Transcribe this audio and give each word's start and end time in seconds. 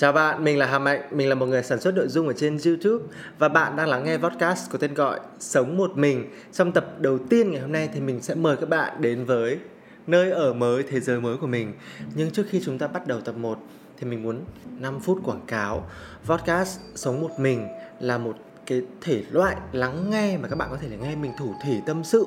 Chào 0.00 0.12
bạn, 0.12 0.44
mình 0.44 0.58
là 0.58 0.66
Hà 0.66 0.78
Mạnh, 0.78 1.00
mình 1.10 1.28
là 1.28 1.34
một 1.34 1.46
người 1.46 1.62
sản 1.62 1.80
xuất 1.80 1.94
nội 1.94 2.08
dung 2.08 2.26
ở 2.26 2.32
trên 2.32 2.58
YouTube 2.64 3.04
và 3.38 3.48
bạn 3.48 3.76
đang 3.76 3.88
lắng 3.88 4.04
nghe 4.04 4.18
podcast 4.18 4.70
có 4.70 4.78
tên 4.78 4.94
gọi 4.94 5.20
Sống 5.38 5.76
một 5.76 5.90
mình. 5.96 6.30
Trong 6.52 6.72
tập 6.72 7.00
đầu 7.00 7.18
tiên 7.18 7.50
ngày 7.50 7.60
hôm 7.60 7.72
nay 7.72 7.88
thì 7.94 8.00
mình 8.00 8.22
sẽ 8.22 8.34
mời 8.34 8.56
các 8.56 8.68
bạn 8.68 9.02
đến 9.02 9.24
với 9.24 9.58
nơi 10.06 10.30
ở 10.30 10.52
mới, 10.52 10.82
thế 10.82 11.00
giới 11.00 11.20
mới 11.20 11.36
của 11.36 11.46
mình. 11.46 11.72
Nhưng 12.14 12.30
trước 12.30 12.46
khi 12.50 12.60
chúng 12.64 12.78
ta 12.78 12.86
bắt 12.86 13.06
đầu 13.06 13.20
tập 13.20 13.36
1 13.36 13.58
thì 13.98 14.06
mình 14.06 14.22
muốn 14.22 14.40
5 14.78 15.00
phút 15.00 15.18
quảng 15.24 15.44
cáo. 15.46 15.90
Podcast 16.26 16.80
Sống 16.94 17.20
một 17.20 17.30
mình 17.38 17.68
là 18.00 18.18
một 18.18 18.36
cái 18.66 18.82
thể 19.00 19.22
loại 19.30 19.56
lắng 19.72 20.10
nghe 20.10 20.38
mà 20.38 20.48
các 20.48 20.56
bạn 20.56 20.68
có 20.70 20.76
thể 20.76 20.88
nghe 20.96 21.16
mình 21.16 21.32
thủ 21.38 21.54
thỉ 21.64 21.80
tâm 21.86 22.04
sự 22.04 22.26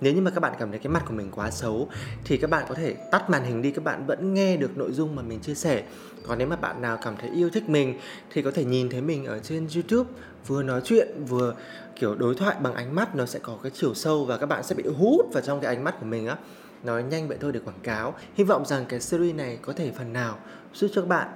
nếu 0.00 0.14
như 0.14 0.20
mà 0.20 0.30
các 0.30 0.40
bạn 0.40 0.52
cảm 0.58 0.70
thấy 0.70 0.78
cái 0.78 0.92
mặt 0.92 1.02
của 1.06 1.14
mình 1.14 1.30
quá 1.30 1.50
xấu 1.50 1.88
thì 2.24 2.36
các 2.36 2.50
bạn 2.50 2.64
có 2.68 2.74
thể 2.74 2.94
tắt 3.10 3.30
màn 3.30 3.44
hình 3.44 3.62
đi 3.62 3.70
các 3.70 3.84
bạn 3.84 4.06
vẫn 4.06 4.34
nghe 4.34 4.56
được 4.56 4.76
nội 4.76 4.92
dung 4.92 5.16
mà 5.16 5.22
mình 5.22 5.40
chia 5.40 5.54
sẻ 5.54 5.82
còn 6.26 6.38
nếu 6.38 6.48
mà 6.48 6.56
bạn 6.56 6.82
nào 6.82 6.98
cảm 7.02 7.16
thấy 7.16 7.30
yêu 7.30 7.50
thích 7.50 7.68
mình 7.68 7.98
thì 8.30 8.42
có 8.42 8.50
thể 8.50 8.64
nhìn 8.64 8.90
thấy 8.90 9.00
mình 9.00 9.24
ở 9.24 9.38
trên 9.38 9.68
youtube, 9.74 10.10
vừa 10.46 10.62
nói 10.62 10.80
chuyện, 10.84 11.24
vừa, 11.28 11.54
kiểu, 11.96 12.14
đối 12.14 12.34
thoại 12.34 12.56
bằng 12.62 12.74
ánh 12.74 12.94
mắt, 12.94 13.16
nó 13.16 13.26
sẽ 13.26 13.38
có 13.38 13.58
cái 13.62 13.72
chiều 13.74 13.94
sâu 13.94 14.24
và 14.24 14.36
các 14.36 14.46
bạn 14.46 14.62
sẽ 14.62 14.74
bị 14.74 14.84
hút 14.98 15.26
vào 15.32 15.42
trong 15.42 15.60
cái 15.60 15.74
ánh 15.74 15.84
mắt 15.84 15.94
của 16.00 16.06
mình 16.06 16.26
á. 16.26 16.36
Nói 16.84 17.02
nhanh 17.02 17.28
vậy 17.28 17.38
thôi 17.40 17.52
để 17.52 17.60
quảng 17.64 17.80
cáo. 17.82 18.14
Hy 18.34 18.44
vọng 18.44 18.66
rằng 18.66 18.84
cái 18.88 19.00
series 19.00 19.36
này 19.36 19.58
có 19.62 19.72
thể 19.72 19.92
phần 19.98 20.12
nào 20.12 20.38
giúp 20.74 20.88
cho 20.94 21.02
các 21.02 21.08
bạn 21.08 21.28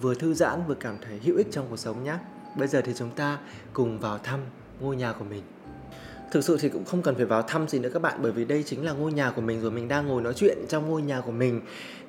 vừa 0.00 0.14
thư 0.14 0.34
giãn, 0.34 0.62
vừa 0.66 0.74
cảm 0.74 0.96
thấy 1.02 1.20
hữu 1.24 1.36
ích 1.36 1.46
trong 1.50 1.66
cuộc 1.70 1.76
sống 1.76 2.04
nhé 2.04 2.14
bây 2.56 2.68
giờ 2.68 2.82
thì 2.84 2.92
chúng 2.96 3.10
ta 3.10 3.38
cùng 3.72 3.98
vào 3.98 4.18
thăm 4.18 4.40
ngôi 4.80 4.96
nhà 4.96 5.12
của 5.12 5.24
mình 5.24 5.42
thực 6.30 6.44
sự 6.44 6.56
thì 6.60 6.68
cũng 6.68 6.84
không 6.84 7.02
cần 7.02 7.14
phải 7.14 7.24
vào 7.24 7.42
thăm 7.42 7.68
gì 7.68 7.78
nữa 7.78 7.90
các 7.92 8.02
bạn, 8.02 8.18
bởi 8.22 8.32
vì 8.32 8.44
đây 8.44 8.62
chính 8.62 8.84
là 8.84 8.92
ngôi 8.92 9.12
nhà 9.12 9.30
của 9.30 9.42
mình 9.42 9.60
rồi, 9.60 9.70
mình 9.70 9.88
đang 9.88 10.06
ngồi 10.06 10.22
nói 10.22 10.34
chuyện 10.34 10.58
trong 10.68 10.90
ngôi 10.90 11.02
nhà 11.02 11.20
của 11.20 11.32
mình. 11.32 11.60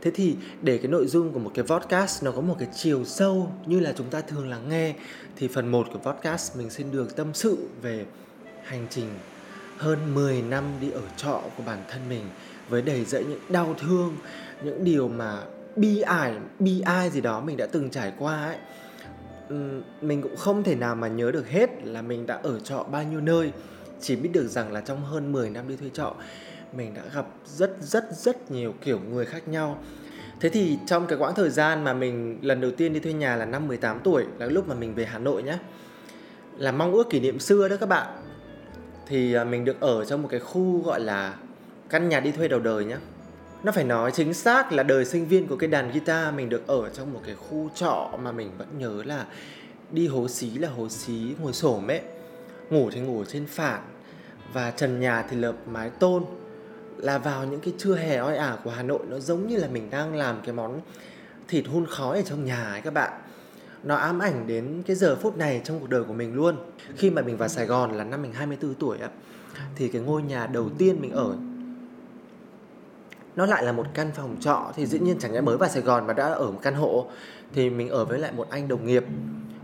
Thế 0.01 0.11
thì 0.11 0.35
để 0.61 0.77
cái 0.77 0.87
nội 0.91 1.07
dung 1.07 1.31
của 1.31 1.39
một 1.39 1.51
cái 1.53 1.65
podcast 1.65 2.23
nó 2.23 2.31
có 2.31 2.41
một 2.41 2.55
cái 2.59 2.67
chiều 2.75 3.05
sâu 3.05 3.51
như 3.65 3.79
là 3.79 3.93
chúng 3.97 4.09
ta 4.09 4.21
thường 4.21 4.49
lắng 4.49 4.69
nghe, 4.69 4.93
thì 5.35 5.47
phần 5.47 5.71
1 5.71 5.87
của 5.93 5.99
podcast 5.99 6.57
mình 6.57 6.69
xin 6.69 6.91
được 6.91 7.15
tâm 7.15 7.27
sự 7.33 7.57
về 7.81 8.05
hành 8.63 8.87
trình 8.89 9.09
hơn 9.77 10.13
10 10.13 10.41
năm 10.41 10.63
đi 10.81 10.91
ở 10.91 11.01
trọ 11.17 11.41
của 11.57 11.63
bản 11.65 11.83
thân 11.89 12.01
mình, 12.09 12.23
với 12.69 12.81
đầy 12.81 13.05
dẫy 13.05 13.23
những 13.23 13.39
đau 13.49 13.75
thương, 13.79 14.15
những 14.63 14.83
điều 14.83 15.07
mà 15.07 15.39
bi 15.75 16.01
ải 16.01 16.33
bi 16.59 16.81
ai 16.81 17.09
gì 17.09 17.21
đó 17.21 17.41
mình 17.41 17.57
đã 17.57 17.67
từng 17.71 17.89
trải 17.89 18.13
qua 18.17 18.45
ấy. 18.45 18.57
Mình 20.01 20.21
cũng 20.21 20.35
không 20.37 20.63
thể 20.63 20.75
nào 20.75 20.95
mà 20.95 21.07
nhớ 21.07 21.31
được 21.31 21.49
hết 21.49 21.69
là 21.83 22.01
mình 22.01 22.25
đã 22.25 22.39
ở 22.43 22.59
trọ 22.59 22.83
bao 22.83 23.03
nhiêu 23.03 23.21
nơi 23.21 23.51
chỉ 24.01 24.15
biết 24.15 24.29
được 24.33 24.47
rằng 24.47 24.71
là 24.71 24.81
trong 24.81 25.05
hơn 25.05 25.31
10 25.31 25.49
năm 25.49 25.67
đi 25.67 25.75
thuê 25.75 25.89
trọ 25.93 26.15
mình 26.73 26.93
đã 26.93 27.01
gặp 27.15 27.25
rất 27.45 27.77
rất 27.81 28.05
rất 28.11 28.51
nhiều 28.51 28.73
kiểu 28.81 28.99
người 28.99 29.25
khác 29.25 29.47
nhau 29.47 29.77
Thế 30.41 30.49
thì 30.49 30.77
trong 30.87 31.07
cái 31.07 31.17
quãng 31.17 31.35
thời 31.35 31.49
gian 31.49 31.83
mà 31.83 31.93
mình 31.93 32.39
lần 32.41 32.61
đầu 32.61 32.71
tiên 32.71 32.93
đi 32.93 32.99
thuê 32.99 33.13
nhà 33.13 33.35
là 33.35 33.45
năm 33.45 33.67
18 33.67 33.99
tuổi 34.03 34.25
là 34.39 34.45
lúc 34.45 34.67
mà 34.67 34.75
mình 34.75 34.95
về 34.95 35.05
Hà 35.05 35.19
Nội 35.19 35.43
nhé, 35.43 35.57
Là 36.57 36.71
mong 36.71 36.93
ước 36.93 37.09
kỷ 37.09 37.19
niệm 37.19 37.39
xưa 37.39 37.67
đó 37.67 37.75
các 37.79 37.89
bạn. 37.89 38.07
Thì 39.07 39.33
à, 39.33 39.43
mình 39.43 39.65
được 39.65 39.79
ở 39.79 40.05
trong 40.05 40.21
một 40.21 40.27
cái 40.31 40.39
khu 40.39 40.81
gọi 40.81 40.99
là 40.99 41.35
căn 41.89 42.09
nhà 42.09 42.19
đi 42.19 42.31
thuê 42.31 42.47
đầu 42.47 42.59
đời 42.59 42.85
nhé. 42.85 42.97
Nó 43.63 43.71
phải 43.71 43.83
nói 43.83 44.11
chính 44.11 44.33
xác 44.33 44.71
là 44.71 44.83
đời 44.83 45.05
sinh 45.05 45.27
viên 45.27 45.47
của 45.47 45.55
cái 45.55 45.69
đàn 45.69 45.91
guitar 45.91 46.33
mình 46.33 46.49
được 46.49 46.67
ở 46.67 46.89
trong 46.89 47.13
một 47.13 47.21
cái 47.25 47.35
khu 47.35 47.69
trọ 47.75 48.09
mà 48.23 48.31
mình 48.31 48.51
vẫn 48.57 48.67
nhớ 48.77 49.03
là 49.05 49.25
đi 49.91 50.07
hố 50.07 50.27
xí 50.27 50.49
là 50.49 50.69
hố 50.69 50.89
xí 50.89 51.33
ngồi 51.41 51.53
xổm 51.53 51.87
ấy. 51.87 52.01
Ngủ 52.69 52.89
thì 52.91 53.01
ngủ 53.01 53.23
trên 53.27 53.45
phản 53.45 53.81
và 54.53 54.71
trần 54.71 54.99
nhà 54.99 55.25
thì 55.29 55.37
lợp 55.37 55.55
mái 55.67 55.89
tôn. 55.89 56.23
Là 56.97 57.17
vào 57.17 57.45
những 57.45 57.59
cái 57.59 57.73
trưa 57.77 57.95
hè 57.95 58.15
oi 58.15 58.37
ả 58.37 58.57
của 58.63 58.69
Hà 58.69 58.83
Nội, 58.83 58.99
nó 59.09 59.19
giống 59.19 59.47
như 59.47 59.57
là 59.57 59.67
mình 59.67 59.89
đang 59.89 60.15
làm 60.15 60.41
cái 60.45 60.53
món 60.53 60.79
thịt 61.47 61.65
hun 61.67 61.85
khói 61.85 62.17
ở 62.17 62.23
trong 62.23 62.45
nhà 62.45 62.63
ấy 62.63 62.81
các 62.81 62.93
bạn. 62.93 63.21
Nó 63.83 63.95
ám 63.95 64.19
ảnh 64.19 64.47
đến 64.47 64.83
cái 64.85 64.95
giờ 64.95 65.15
phút 65.15 65.37
này 65.37 65.61
trong 65.63 65.79
cuộc 65.79 65.89
đời 65.89 66.03
của 66.03 66.13
mình 66.13 66.35
luôn. 66.35 66.55
Khi 66.95 67.09
mà 67.09 67.21
mình 67.21 67.37
vào 67.37 67.49
Sài 67.49 67.65
Gòn 67.65 67.91
là 67.91 68.03
năm 68.03 68.21
mình 68.21 68.33
24 68.33 68.73
tuổi 68.73 68.97
á, 68.97 69.09
thì 69.75 69.87
cái 69.87 70.01
ngôi 70.01 70.21
nhà 70.21 70.47
đầu 70.47 70.69
tiên 70.77 70.97
mình 71.01 71.11
ở, 71.11 71.35
nó 73.35 73.45
lại 73.45 73.63
là 73.63 73.71
một 73.71 73.85
căn 73.93 74.11
phòng 74.15 74.35
trọ. 74.39 74.71
Thì 74.75 74.85
dĩ 74.85 74.99
nhiên 74.99 75.17
chẳng 75.19 75.33
lẽ 75.33 75.41
mới 75.41 75.57
vào 75.57 75.69
Sài 75.69 75.81
Gòn 75.81 76.07
mà 76.07 76.13
đã 76.13 76.25
ở 76.25 76.51
một 76.51 76.59
căn 76.61 76.75
hộ. 76.75 77.07
Thì 77.53 77.69
mình 77.69 77.89
ở 77.89 78.05
với 78.05 78.19
lại 78.19 78.31
một 78.31 78.49
anh 78.49 78.67
đồng 78.67 78.85
nghiệp. 78.85 79.05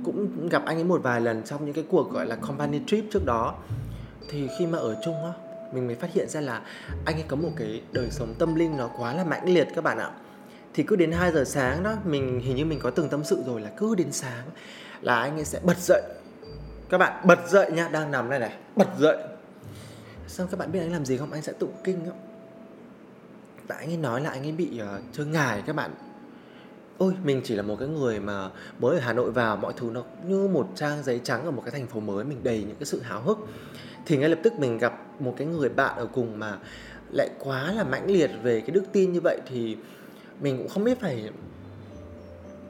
Cũng 0.06 0.50
gặp 0.50 0.64
anh 0.66 0.78
ấy 0.78 0.84
một 0.84 1.04
vài 1.04 1.22
lần 1.22 1.44
trong 1.44 1.66
những 1.66 1.74
cái 1.74 1.86
cuộc 1.90 2.12
gọi 2.12 2.26
là 2.26 2.36
company 2.36 2.80
trip 2.88 3.06
trước 3.12 3.26
đó 3.26 3.56
thì 4.30 4.48
khi 4.58 4.68
mà 4.68 4.78
ở 4.78 4.96
chung 5.04 5.26
á 5.26 5.32
mình 5.72 5.88
mới 5.88 5.96
phát 5.96 6.14
hiện 6.14 6.30
ra 6.30 6.42
là 6.42 6.62
anh 7.06 7.16
ấy 7.16 7.26
có 7.28 7.36
một 7.36 7.52
cái 7.56 7.82
đời 7.92 8.12
sống 8.12 8.34
tâm 8.40 8.56
linh 8.56 8.78
nó 8.78 8.90
quá 8.98 9.14
là 9.14 9.24
mãnh 9.24 9.50
liệt 9.54 9.68
các 9.76 9.84
bạn 9.84 9.98
ạ. 9.98 10.12
Thì 10.74 10.84
cứ 10.84 10.96
đến 10.96 11.12
2 11.12 11.32
giờ 11.32 11.44
sáng 11.44 11.84
đó 11.84 11.96
mình 12.06 12.40
hình 12.40 12.56
như 12.56 12.66
mình 12.66 12.80
có 12.80 12.90
từng 12.90 13.10
tâm 13.10 13.24
sự 13.24 13.44
rồi 13.46 13.62
là 13.62 13.70
cứ 13.78 13.96
đến 13.96 14.12
sáng 14.12 14.46
là 15.02 15.20
anh 15.20 15.38
ấy 15.38 15.46
sẽ 15.46 15.60
bật 15.64 15.78
dậy. 15.78 16.02
Các 16.90 16.98
bạn 16.98 17.28
bật 17.28 17.40
dậy 17.50 17.72
nha 17.72 17.88
đang 17.88 18.12
nằm 18.12 18.30
đây 18.30 18.40
này 18.40 18.54
bật 18.76 18.88
dậy. 19.00 19.18
Xong 20.28 20.48
các 20.52 20.60
bạn 20.60 20.72
biết 20.72 20.80
anh 20.80 20.92
làm 20.92 21.06
gì 21.06 21.18
không? 21.18 21.32
Anh 21.32 21.42
sẽ 21.42 21.54
tụng 21.54 21.74
kinh 21.84 22.06
á. 22.06 22.12
Và 23.68 23.76
anh 23.76 23.90
ấy 23.90 23.98
nói 23.98 24.22
là 24.22 24.30
anh 24.30 24.44
ấy 24.44 24.52
bị 24.52 24.80
ờ, 24.80 24.96
uh, 24.96 25.02
chơi 25.14 25.26
ngài 25.26 25.62
các 25.62 25.76
bạn. 25.76 25.92
Ôi 26.98 27.14
mình 27.24 27.42
chỉ 27.44 27.56
là 27.56 27.62
một 27.62 27.76
cái 27.80 27.88
người 27.88 28.20
mà 28.20 28.50
mới 28.80 28.96
ở 28.96 29.02
Hà 29.02 29.14
Nội 29.14 29.32
vào 29.32 29.58
mọi 29.58 29.74
thứ 29.78 29.90
nó 29.94 30.04
như 30.28 30.48
một 30.48 30.70
trang 30.76 31.04
giấy 31.04 31.22
trắng 31.24 31.46
ở 31.46 31.52
một 31.52 31.62
cái 31.66 31.72
thành 31.72 31.88
phố 31.88 32.00
mới 32.00 32.26
mình 32.26 32.44
đầy 32.44 32.64
những 32.68 32.76
cái 32.76 32.86
sự 32.86 33.02
háo 33.02 33.22
hức 33.22 33.38
thì 34.08 34.18
ngay 34.18 34.30
lập 34.30 34.40
tức 34.44 34.60
mình 34.60 34.78
gặp 34.78 34.94
một 35.20 35.34
cái 35.38 35.48
người 35.48 35.70
bạn 35.70 35.98
ở 35.98 36.06
cùng 36.06 36.40
mà 36.40 36.58
lại 37.12 37.30
quá 37.40 37.72
là 37.72 37.84
mãnh 37.84 38.12
liệt 38.12 38.32
về 38.44 38.62
cái 38.62 38.70
đức 38.72 38.84
tin 38.92 39.14
như 39.14 39.22
vậy 39.22 39.40
thì 39.50 39.78
mình 40.40 40.58
cũng 40.58 40.68
không 40.68 40.84
biết 40.84 41.00
phải 41.00 41.30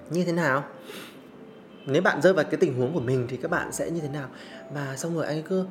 như 0.09 0.23
thế 0.23 0.31
nào. 0.31 0.63
Nếu 1.85 2.01
bạn 2.01 2.21
rơi 2.21 2.33
vào 2.33 2.45
cái 2.45 2.57
tình 2.57 2.73
huống 2.73 2.93
của 2.93 2.99
mình 2.99 3.27
thì 3.29 3.37
các 3.37 3.51
bạn 3.51 3.71
sẽ 3.71 3.91
như 3.91 4.01
thế 4.01 4.09
nào? 4.09 4.29
Mà 4.73 4.95
xong 4.95 5.15
rồi 5.15 5.25
anh 5.25 5.37
ấy 5.37 5.43
cứ 5.49 5.65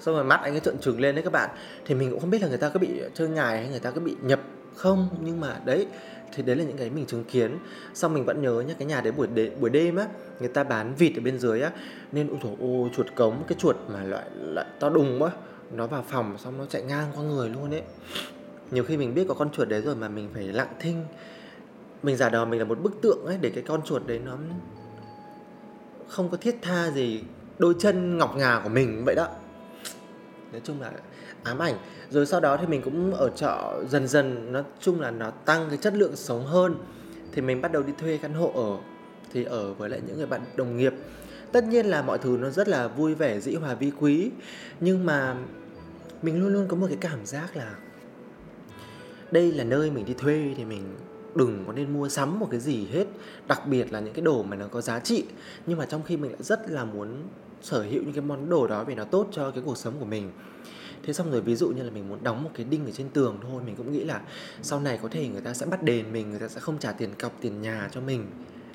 xong 0.00 0.14
rồi 0.14 0.24
mắt 0.24 0.40
anh 0.42 0.54
ấy 0.54 0.60
trợn 0.60 0.78
trừng 0.78 1.00
lên 1.00 1.14
đấy 1.14 1.24
các 1.24 1.32
bạn. 1.32 1.50
Thì 1.84 1.94
mình 1.94 2.10
cũng 2.10 2.20
không 2.20 2.30
biết 2.30 2.42
là 2.42 2.48
người 2.48 2.58
ta 2.58 2.68
có 2.68 2.80
bị 2.80 2.88
chơi 3.14 3.28
ngài 3.28 3.58
hay 3.58 3.68
người 3.68 3.80
ta 3.80 3.90
có 3.90 4.00
bị 4.00 4.16
nhập 4.22 4.40
không? 4.74 5.08
Nhưng 5.20 5.40
mà 5.40 5.60
đấy 5.64 5.86
thì 6.32 6.42
đấy 6.42 6.56
là 6.56 6.64
những 6.64 6.76
cái 6.76 6.90
mình 6.90 7.06
chứng 7.06 7.24
kiến. 7.24 7.58
Xong 7.94 8.14
mình 8.14 8.24
vẫn 8.24 8.42
nhớ 8.42 8.64
nhá 8.66 8.74
cái 8.78 8.86
nhà 8.86 9.00
đấy 9.00 9.12
buổi 9.12 9.26
đêm, 9.26 9.52
buổi 9.60 9.70
đêm 9.70 9.96
á 9.96 10.06
người 10.40 10.48
ta 10.48 10.64
bán 10.64 10.94
vịt 10.94 11.12
ở 11.16 11.20
bên 11.20 11.38
dưới 11.38 11.60
á 11.62 11.70
nên 12.12 12.28
ôi 12.28 12.38
thổ 12.42 12.50
ô 12.60 12.88
chuột 12.96 13.06
cống 13.14 13.42
cái 13.48 13.58
chuột 13.58 13.76
mà 13.88 14.02
loại 14.04 14.24
loại 14.40 14.66
to 14.80 14.90
đùng 14.90 15.22
quá 15.22 15.30
nó 15.72 15.86
vào 15.86 16.04
phòng 16.08 16.38
xong 16.38 16.58
nó 16.58 16.66
chạy 16.66 16.82
ngang 16.82 17.12
qua 17.14 17.22
người 17.22 17.48
luôn 17.48 17.74
ấy. 17.74 17.82
Nhiều 18.70 18.84
khi 18.84 18.96
mình 18.96 19.14
biết 19.14 19.24
có 19.28 19.34
con 19.34 19.50
chuột 19.50 19.68
đấy 19.68 19.82
rồi 19.82 19.96
mà 19.96 20.08
mình 20.08 20.28
phải 20.34 20.42
lặng 20.42 20.74
thinh. 20.80 21.04
Mình 22.02 22.16
giả 22.16 22.28
đò 22.28 22.44
mình 22.44 22.58
là 22.58 22.64
một 22.64 22.80
bức 22.82 23.02
tượng 23.02 23.24
ấy 23.24 23.38
để 23.40 23.50
cái 23.50 23.64
con 23.66 23.82
chuột 23.82 24.06
đấy 24.06 24.20
nó 24.24 24.36
không 26.08 26.28
có 26.28 26.36
thiết 26.36 26.58
tha 26.62 26.90
gì 26.90 27.22
đôi 27.58 27.74
chân 27.78 28.18
ngọc 28.18 28.36
ngà 28.36 28.60
của 28.64 28.68
mình 28.68 29.02
vậy 29.06 29.14
đó. 29.14 29.28
Nói 30.52 30.60
chung 30.64 30.80
là 30.80 30.92
ám 31.46 31.58
ảnh. 31.58 31.74
Rồi 32.10 32.26
sau 32.26 32.40
đó 32.40 32.56
thì 32.56 32.66
mình 32.66 32.82
cũng 32.82 33.14
ở 33.14 33.30
trọ 33.36 33.74
dần 33.88 34.08
dần, 34.08 34.52
nói 34.52 34.62
chung 34.80 35.00
là 35.00 35.10
nó 35.10 35.30
tăng 35.30 35.66
cái 35.68 35.78
chất 35.78 35.94
lượng 35.94 36.16
sống 36.16 36.46
hơn. 36.46 36.74
Thì 37.32 37.42
mình 37.42 37.60
bắt 37.60 37.72
đầu 37.72 37.82
đi 37.82 37.92
thuê 37.98 38.18
căn 38.22 38.34
hộ 38.34 38.52
ở, 38.54 38.76
thì 39.32 39.44
ở 39.44 39.74
với 39.74 39.88
lại 39.88 40.00
những 40.06 40.16
người 40.16 40.26
bạn 40.26 40.40
đồng 40.56 40.76
nghiệp. 40.76 40.94
Tất 41.52 41.64
nhiên 41.64 41.86
là 41.86 42.02
mọi 42.02 42.18
thứ 42.18 42.38
nó 42.40 42.50
rất 42.50 42.68
là 42.68 42.88
vui 42.88 43.14
vẻ, 43.14 43.40
dĩ 43.40 43.54
hòa, 43.54 43.74
vi 43.74 43.92
quý. 44.00 44.30
Nhưng 44.80 45.06
mà 45.06 45.36
mình 46.22 46.40
luôn 46.40 46.52
luôn 46.52 46.68
có 46.68 46.76
một 46.76 46.86
cái 46.88 46.98
cảm 47.00 47.26
giác 47.26 47.56
là 47.56 47.74
đây 49.30 49.52
là 49.52 49.64
nơi 49.64 49.90
mình 49.90 50.04
đi 50.04 50.14
thuê 50.14 50.54
thì 50.56 50.64
mình 50.64 50.82
đừng 51.34 51.64
có 51.66 51.72
nên 51.72 51.92
mua 51.92 52.08
sắm 52.08 52.38
một 52.38 52.48
cái 52.50 52.60
gì 52.60 52.86
hết. 52.92 53.04
Đặc 53.48 53.66
biệt 53.66 53.92
là 53.92 54.00
những 54.00 54.14
cái 54.14 54.22
đồ 54.22 54.42
mà 54.42 54.56
nó 54.56 54.66
có 54.66 54.80
giá 54.80 54.98
trị. 54.98 55.24
Nhưng 55.66 55.78
mà 55.78 55.86
trong 55.86 56.02
khi 56.02 56.16
mình 56.16 56.30
lại 56.30 56.42
rất 56.42 56.70
là 56.70 56.84
muốn 56.84 57.08
sở 57.62 57.82
hữu 57.82 58.02
những 58.02 58.12
cái 58.12 58.22
món 58.22 58.48
đồ 58.48 58.66
đó 58.66 58.84
vì 58.84 58.94
nó 58.94 59.04
tốt 59.04 59.28
cho 59.32 59.50
cái 59.50 59.62
cuộc 59.66 59.76
sống 59.76 59.94
của 59.98 60.04
mình 60.04 60.30
thế 61.06 61.12
xong 61.12 61.30
rồi 61.30 61.40
ví 61.40 61.54
dụ 61.56 61.68
như 61.68 61.82
là 61.82 61.90
mình 61.90 62.08
muốn 62.08 62.18
đóng 62.22 62.44
một 62.44 62.50
cái 62.54 62.66
đinh 62.70 62.84
ở 62.84 62.90
trên 62.90 63.08
tường 63.08 63.38
thôi, 63.42 63.62
mình 63.66 63.76
cũng 63.76 63.92
nghĩ 63.92 64.04
là 64.04 64.20
sau 64.62 64.80
này 64.80 64.98
có 65.02 65.08
thể 65.08 65.28
người 65.28 65.40
ta 65.40 65.54
sẽ 65.54 65.66
bắt 65.66 65.82
đền 65.82 66.12
mình, 66.12 66.30
người 66.30 66.40
ta 66.40 66.48
sẽ 66.48 66.60
không 66.60 66.78
trả 66.78 66.92
tiền 66.92 67.10
cọc, 67.18 67.32
tiền 67.40 67.62
nhà 67.62 67.88
cho 67.92 68.00
mình. 68.00 68.26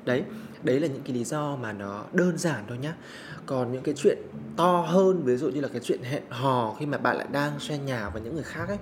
Đấy 0.04 0.22
đấy 0.62 0.80
là 0.80 0.86
những 0.86 1.02
cái 1.04 1.14
lý 1.14 1.24
do 1.24 1.56
mà 1.56 1.72
nó 1.72 2.04
đơn 2.12 2.38
giản 2.38 2.64
thôi 2.68 2.78
nhá. 2.82 2.94
Còn 3.46 3.72
những 3.72 3.82
cái 3.82 3.94
chuyện 3.98 4.18
to 4.56 4.80
hơn, 4.80 5.22
ví 5.24 5.36
dụ 5.36 5.48
như 5.48 5.60
là 5.60 5.68
cái 5.68 5.80
chuyện 5.84 6.02
hẹn 6.02 6.22
hò 6.28 6.76
khi 6.78 6.86
mà 6.86 6.98
bạn 6.98 7.16
lại 7.16 7.26
đang 7.32 7.60
share 7.60 7.82
nhà 7.82 8.10
với 8.10 8.22
những 8.22 8.34
người 8.34 8.42
khác 8.42 8.68
ấy 8.68 8.78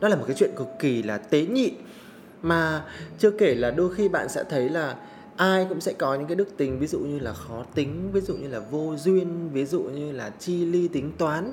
đó 0.00 0.08
là 0.08 0.16
một 0.16 0.24
cái 0.26 0.36
chuyện 0.38 0.50
cực 0.56 0.68
kỳ 0.78 1.02
là 1.02 1.18
tế 1.18 1.46
nhị. 1.46 1.72
Mà 2.42 2.84
chưa 3.18 3.30
kể 3.30 3.54
là 3.54 3.70
đôi 3.70 3.94
khi 3.94 4.08
bạn 4.08 4.28
sẽ 4.28 4.44
thấy 4.44 4.68
là 4.68 4.96
ai 5.36 5.66
cũng 5.68 5.80
sẽ 5.80 5.92
có 5.92 6.14
những 6.14 6.26
cái 6.26 6.36
đức 6.36 6.56
tính, 6.56 6.78
ví 6.78 6.86
dụ 6.86 6.98
như 6.98 7.18
là 7.18 7.32
khó 7.32 7.64
tính, 7.74 8.10
ví 8.12 8.20
dụ 8.20 8.36
như 8.36 8.48
là 8.48 8.60
vô 8.60 8.96
duyên, 8.96 9.50
ví 9.52 9.64
dụ 9.64 9.82
như 9.82 10.12
là 10.12 10.30
chi 10.30 10.64
ly 10.64 10.88
tính 10.88 11.12
toán 11.18 11.52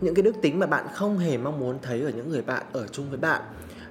những 0.00 0.14
cái 0.14 0.22
đức 0.22 0.34
tính 0.42 0.58
mà 0.58 0.66
bạn 0.66 0.86
không 0.94 1.18
hề 1.18 1.38
mong 1.38 1.60
muốn 1.60 1.78
thấy 1.82 2.02
ở 2.02 2.10
những 2.10 2.28
người 2.28 2.42
bạn 2.42 2.62
ở 2.72 2.86
chung 2.86 3.08
với 3.08 3.18
bạn, 3.18 3.42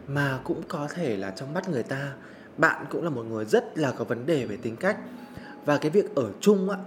mà 0.08 0.40
cũng 0.44 0.62
có 0.68 0.88
thể 0.96 1.18
là 1.18 1.32
trong 1.32 1.54
mắt 1.54 1.70
người 1.70 1.84
ta, 1.84 2.14
bạn 2.58 2.86
cũng 2.90 3.04
là 3.04 3.10
một 3.10 3.24
người 3.24 3.46
rất 3.46 3.78
là 3.78 3.92
có 3.92 4.04
vấn 4.04 4.26
đề 4.26 4.46
về 4.46 4.58
tính 4.58 4.76
cách. 4.76 4.98
Và 5.66 5.78
cái 5.78 5.92
việc 5.92 6.16
ở 6.16 6.32
chung 6.40 6.70
á, 6.70 6.78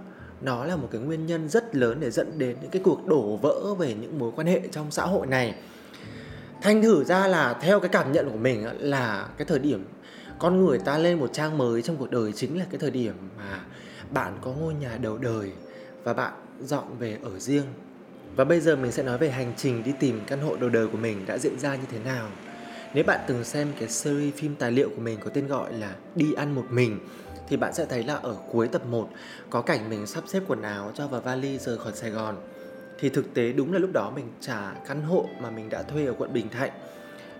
nó 0.41 0.65
là 0.65 0.75
một 0.75 0.89
cái 0.91 1.01
nguyên 1.01 1.25
nhân 1.25 1.49
rất 1.49 1.75
lớn 1.75 1.97
để 1.99 2.11
dẫn 2.11 2.39
đến 2.39 2.57
những 2.61 2.71
cái 2.71 2.81
cuộc 2.85 3.07
đổ 3.07 3.35
vỡ 3.41 3.73
về 3.73 3.95
những 4.01 4.19
mối 4.19 4.31
quan 4.35 4.47
hệ 4.47 4.61
trong 4.71 4.91
xã 4.91 5.05
hội 5.05 5.27
này. 5.27 5.55
Thành 6.61 6.81
thử 6.81 7.03
ra 7.03 7.27
là 7.27 7.53
theo 7.61 7.79
cái 7.79 7.89
cảm 7.89 8.11
nhận 8.11 8.31
của 8.31 8.37
mình 8.37 8.65
á, 8.65 8.73
là 8.79 9.27
cái 9.37 9.45
thời 9.45 9.59
điểm 9.59 9.85
con 10.39 10.65
người 10.65 10.79
ta 10.79 10.97
lên 10.97 11.19
một 11.19 11.29
trang 11.33 11.57
mới 11.57 11.81
trong 11.81 11.97
cuộc 11.97 12.11
đời 12.11 12.31
chính 12.33 12.59
là 12.59 12.65
cái 12.69 12.79
thời 12.79 12.91
điểm 12.91 13.13
mà 13.37 13.59
bạn 14.09 14.37
có 14.41 14.51
ngôi 14.51 14.73
nhà 14.73 14.97
đầu 15.01 15.17
đời 15.17 15.51
và 16.03 16.13
bạn 16.13 16.33
dọn 16.61 16.97
về 16.99 17.17
ở 17.23 17.39
riêng 17.39 17.65
và 18.35 18.43
bây 18.43 18.59
giờ 18.59 18.75
mình 18.75 18.91
sẽ 18.91 19.03
nói 19.03 19.17
về 19.17 19.29
hành 19.29 19.53
trình 19.57 19.83
đi 19.83 19.91
tìm 19.99 20.21
căn 20.27 20.41
hộ 20.41 20.55
đầu 20.55 20.69
đời 20.69 20.87
của 20.87 20.97
mình 20.97 21.25
đã 21.25 21.37
diễn 21.37 21.59
ra 21.59 21.75
như 21.75 21.85
thế 21.91 21.99
nào 21.99 22.29
nếu 22.93 23.03
bạn 23.03 23.19
từng 23.27 23.43
xem 23.43 23.67
cái 23.79 23.89
series 23.89 24.33
phim 24.33 24.55
tài 24.55 24.71
liệu 24.71 24.89
của 24.89 25.01
mình 25.01 25.19
có 25.23 25.29
tên 25.33 25.47
gọi 25.47 25.73
là 25.73 25.95
Đi 26.15 26.33
ăn 26.33 26.55
một 26.55 26.65
mình, 26.69 26.99
thì 27.49 27.57
bạn 27.57 27.73
sẽ 27.73 27.85
thấy 27.85 28.03
là 28.03 28.15
ở 28.15 28.35
cuối 28.51 28.67
tập 28.67 28.85
1 28.85 29.09
có 29.49 29.61
cảnh 29.61 29.89
mình 29.89 30.07
sắp 30.07 30.23
xếp 30.27 30.39
quần 30.47 30.61
áo, 30.61 30.91
cho 30.95 31.07
vào 31.07 31.21
vali 31.21 31.57
rời 31.57 31.77
khỏi 31.77 31.93
Sài 31.95 32.09
Gòn. 32.09 32.35
Thì 32.99 33.09
thực 33.09 33.33
tế 33.33 33.51
đúng 33.51 33.73
là 33.73 33.79
lúc 33.79 33.89
đó 33.93 34.11
mình 34.15 34.25
trả 34.41 34.73
căn 34.87 35.01
hộ 35.01 35.25
mà 35.39 35.49
mình 35.49 35.69
đã 35.69 35.83
thuê 35.83 36.05
ở 36.05 36.13
quận 36.17 36.33
Bình 36.33 36.49
Thạnh 36.49 36.71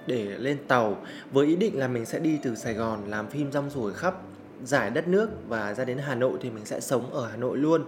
để 0.07 0.25
lên 0.38 0.57
tàu, 0.68 0.98
với 1.31 1.48
ý 1.48 1.56
định 1.56 1.80
là 1.80 1.88
mình 1.88 2.06
sẽ 2.06 2.19
đi 2.19 2.39
từ 2.44 2.56
Sài 2.56 2.74
Gòn 2.74 3.00
làm 3.10 3.28
phim 3.28 3.51
rong 3.51 3.69
ruổi 3.69 3.94
khắp 3.94 4.16
giải 4.63 4.89
đất 4.89 5.07
nước 5.07 5.30
và 5.48 5.74
ra 5.74 5.86
đến 5.86 5.98
Hà 5.98 6.16
Nội 6.16 6.38
thì 6.42 6.50
mình 6.50 6.66
sẽ 6.66 6.80
sống 6.80 7.13
ở 7.13 7.28
Hà 7.28 7.38
Nội 7.38 7.57
luôn. 7.57 7.86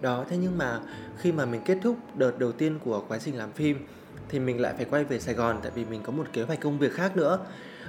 Đó, 0.00 0.24
thế 0.28 0.36
nhưng 0.36 0.58
mà 0.58 0.80
khi 1.18 1.32
mà 1.32 1.44
mình 1.44 1.60
kết 1.64 1.78
thúc 1.82 1.96
đợt 2.16 2.38
đầu 2.38 2.52
tiên 2.52 2.78
của 2.84 3.04
quá 3.08 3.18
trình 3.18 3.38
làm 3.38 3.52
phim 3.52 3.78
thì 4.28 4.38
mình 4.38 4.60
lại 4.60 4.74
phải 4.76 4.84
quay 4.84 5.04
về 5.04 5.20
Sài 5.20 5.34
Gòn 5.34 5.58
tại 5.62 5.72
vì 5.74 5.84
mình 5.84 6.00
có 6.02 6.12
một 6.12 6.26
kế 6.32 6.42
hoạch 6.42 6.60
công 6.60 6.78
việc 6.78 6.92
khác 6.92 7.16
nữa. 7.16 7.38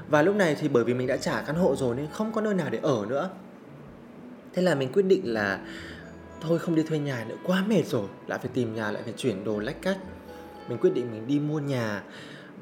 Và 0.08 0.22
lúc 0.22 0.36
này 0.36 0.56
thì 0.60 0.68
bởi 0.68 0.84
vì 0.84 0.94
mình 0.94 1.08
đã 1.08 1.18
trả 1.18 1.42
căn 1.42 1.56
hộ 1.56 1.76
rồi 1.76 1.96
nên 1.96 2.08
không 2.12 2.32
có 2.32 2.42
nơi 2.42 2.54
nào 2.54 2.70
để 2.70 2.80
ở 2.82 3.06
nữa. 3.10 3.30
Thế 4.54 4.62
là 4.62 4.76
mình 4.76 4.92
quyết 4.94 5.06
định 5.06 5.34
là 5.34 5.60
thôi 6.42 6.60
không 6.60 6.76
đi 6.76 6.84
thuê 6.84 7.00
nhà 7.00 7.26
nữa 7.30 7.36
quá 7.44 7.64
mệt 7.68 7.84
rồi, 7.86 8.08
lại 8.28 8.40
phải 8.40 8.52
tìm 8.54 8.76
nhà 8.76 8.92
lại 8.92 9.02
phải 9.04 9.14
chuyển 9.18 9.44
đồ 9.44 9.60
lách 9.60 9.82
cách. 9.82 9.98
Mình 10.70 10.78
quyết 10.78 10.94
định 10.94 11.12
mình 11.12 11.28
đi 11.28 11.40
mua 11.40 11.60
nhà 11.60 12.04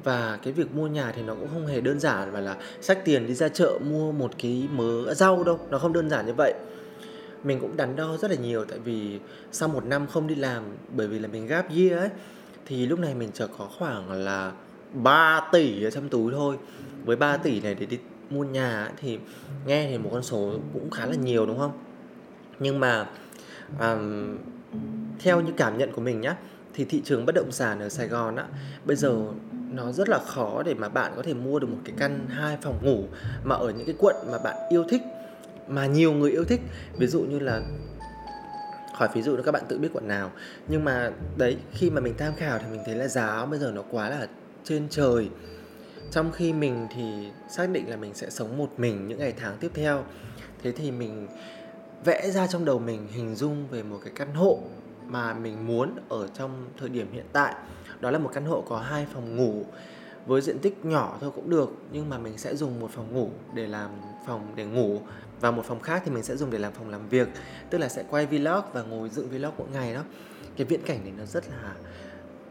và 0.04 0.40
cái 0.44 0.54
việc 0.54 0.76
mua 0.76 0.88
nhà 0.88 1.12
thì 1.16 1.22
nó 1.22 1.36
cũng 1.36 1.50
không 1.54 1.68
hề 1.68 1.82
đơn 1.82 2.00
giản 2.00 2.34
mà 2.34 2.40
là 2.40 2.58
sách 2.82 3.06
tiền 3.06 3.28
đi 3.28 3.34
ra 3.34 3.50
chợ 3.50 3.80
mua 3.84 4.12
một 4.12 4.32
cái 4.38 4.68
mớ 4.72 5.14
rau 5.14 5.44
đâu, 5.44 5.60
nó 5.70 5.80
không 5.80 5.94
đơn 5.94 6.10
giản 6.10 6.26
như 6.26 6.34
vậy 6.34 6.54
mình 7.44 7.60
cũng 7.60 7.78
đắn 7.78 7.96
đo 7.96 8.18
rất 8.18 8.32
là 8.32 8.38
nhiều 8.38 8.66
tại 8.66 8.80
vì 8.80 9.20
sau 9.52 9.70
một 9.70 9.86
năm 9.86 10.08
không 10.08 10.28
đi 10.28 10.36
làm 10.36 10.64
bởi 10.96 11.08
vì 11.08 11.20
là 11.20 11.28
mình 11.28 11.48
gap 11.48 11.70
year 11.70 11.92
ấy 11.92 12.10
thì 12.66 12.86
lúc 12.86 13.00
này 13.00 13.16
mình 13.16 13.30
chỉ 13.34 13.46
có 13.58 13.68
khoảng 13.78 14.12
là 14.12 14.52
3 14.94 15.50
tỷ 15.52 15.84
ở 15.84 15.90
trong 15.90 16.10
túi 16.10 16.32
thôi. 16.32 16.58
Với 17.06 17.16
3 17.16 17.38
tỷ 17.38 17.62
này 17.62 17.76
để 17.76 17.86
đi 17.86 18.00
mua 18.30 18.44
nhà 18.44 18.92
thì 18.98 19.20
nghe 19.66 19.88
thì 19.90 19.98
một 19.98 20.10
con 20.14 20.24
số 20.24 20.54
cũng 20.74 20.90
khá 20.90 21.06
là 21.06 21.16
nhiều 21.16 21.46
đúng 21.46 21.60
không? 21.60 21.72
Nhưng 22.60 22.80
mà 22.80 23.10
um, 23.80 24.38
theo 25.20 25.42
như 25.42 25.52
cảm 25.58 25.78
nhận 25.78 25.92
của 25.92 26.02
mình 26.02 26.22
nhá 26.22 26.36
thì 26.74 26.86
thị 26.86 27.02
trường 27.06 27.26
bất 27.26 27.36
động 27.36 27.52
sản 27.52 27.80
ở 27.80 27.90
Sài 27.90 28.08
Gòn 28.08 28.36
á 28.36 28.46
bây 28.86 28.96
giờ 28.96 29.16
nó 29.72 29.92
rất 29.92 30.10
là 30.10 30.20
khó 30.26 30.64
để 30.64 30.74
mà 30.74 30.90
bạn 30.90 31.14
có 31.16 31.22
thể 31.22 31.34
mua 31.34 31.60
được 31.60 31.68
một 31.68 31.78
cái 31.86 31.96
căn 31.98 32.26
hai 32.30 32.58
phòng 32.62 32.80
ngủ 32.82 33.04
mà 33.44 33.56
ở 33.56 33.70
những 33.70 33.86
cái 33.86 33.96
quận 34.00 34.16
mà 34.32 34.38
bạn 34.38 34.56
yêu 34.70 34.86
thích 34.90 35.02
mà 35.68 35.86
nhiều 35.86 36.14
người 36.14 36.32
yêu 36.32 36.46
thích. 36.46 36.62
Ví 36.98 37.08
dụ 37.08 37.22
như 37.22 37.40
là 37.40 37.62
khỏi 38.98 39.10
ví 39.14 39.22
dụ 39.22 39.36
nữa 39.36 39.44
các 39.46 39.52
bạn 39.52 39.64
tự 39.68 39.78
biết 39.78 39.90
quận 39.94 40.08
nào. 40.08 40.32
Nhưng 40.68 40.86
mà 40.86 41.12
đấy, 41.38 41.58
khi 41.72 41.90
mà 41.90 42.02
mình 42.02 42.14
tham 42.18 42.34
khảo 42.36 42.60
thì 42.60 42.66
mình 42.72 42.82
thấy 42.86 42.96
là 42.96 43.08
giá 43.08 43.46
bây 43.46 43.60
giờ 43.60 43.72
nó 43.76 43.82
quá 43.92 44.10
là 44.10 44.28
trên 44.64 44.88
trời. 44.90 45.30
Trong 46.12 46.32
khi 46.32 46.54
mình 46.54 46.88
thì 46.96 47.28
xác 47.50 47.70
định 47.70 47.90
là 47.90 47.96
mình 47.96 48.14
sẽ 48.14 48.30
sống 48.30 48.58
một 48.58 48.70
mình 48.78 49.08
những 49.08 49.20
ngày 49.20 49.34
tháng 49.38 49.58
tiếp 49.58 49.72
theo. 49.74 50.04
Thế 50.64 50.72
thì 50.72 50.92
mình 50.92 51.28
vẽ 52.06 52.32
ra 52.32 52.48
trong 52.48 52.66
đầu 52.66 52.80
mình 52.80 53.08
hình 53.12 53.36
dung 53.36 53.68
về 53.68 53.84
một 53.84 54.00
cái 54.04 54.14
căn 54.16 54.34
hộ 54.34 54.60
mà 55.08 55.34
mình 55.34 55.68
muốn 55.68 55.96
ở 56.10 56.28
trong 56.28 56.68
thời 56.80 56.90
điểm 56.90 57.08
hiện 57.12 57.26
tại. 57.34 57.56
Đó 58.00 58.12
là 58.12 58.20
một 58.20 58.32
căn 58.34 58.46
hộ 58.46 58.62
có 58.62 58.78
hai 58.78 59.08
phòng 59.14 59.36
ngủ, 59.36 59.66
với 60.26 60.42
diện 60.42 60.60
tích 60.60 60.86
nhỏ 60.86 61.18
thôi 61.22 61.32
cũng 61.36 61.50
được, 61.50 61.74
nhưng 61.92 62.10
mà 62.10 62.18
mình 62.18 62.38
sẽ 62.38 62.56
dùng 62.56 62.80
một 62.80 62.92
phòng 62.92 63.14
ngủ 63.14 63.30
để 63.54 63.68
làm 63.68 63.90
phòng 64.26 64.54
để 64.56 64.66
ngủ 64.66 65.02
và 65.44 65.52
một 65.52 65.66
phòng 65.66 65.80
khác 65.80 66.02
thì 66.06 66.12
mình 66.12 66.24
sẽ 66.24 66.36
dùng 66.36 66.52
để 66.52 66.60
làm 66.60 66.74
phòng 66.74 66.90
làm 66.90 67.10
việc 67.10 67.28
tức 67.70 67.78
là 67.78 67.90
sẽ 67.90 68.04
quay 68.10 68.26
vlog 68.26 68.62
và 68.74 68.84
ngồi 68.84 69.10
dựng 69.10 69.30
vlog 69.30 69.52
mỗi 69.58 69.68
ngày 69.74 69.94
đó. 69.94 70.02
Cái 70.58 70.68
viễn 70.68 70.82
cảnh 70.86 71.00
này 71.04 71.14
nó 71.18 71.26
rất 71.26 71.44
là 71.50 71.74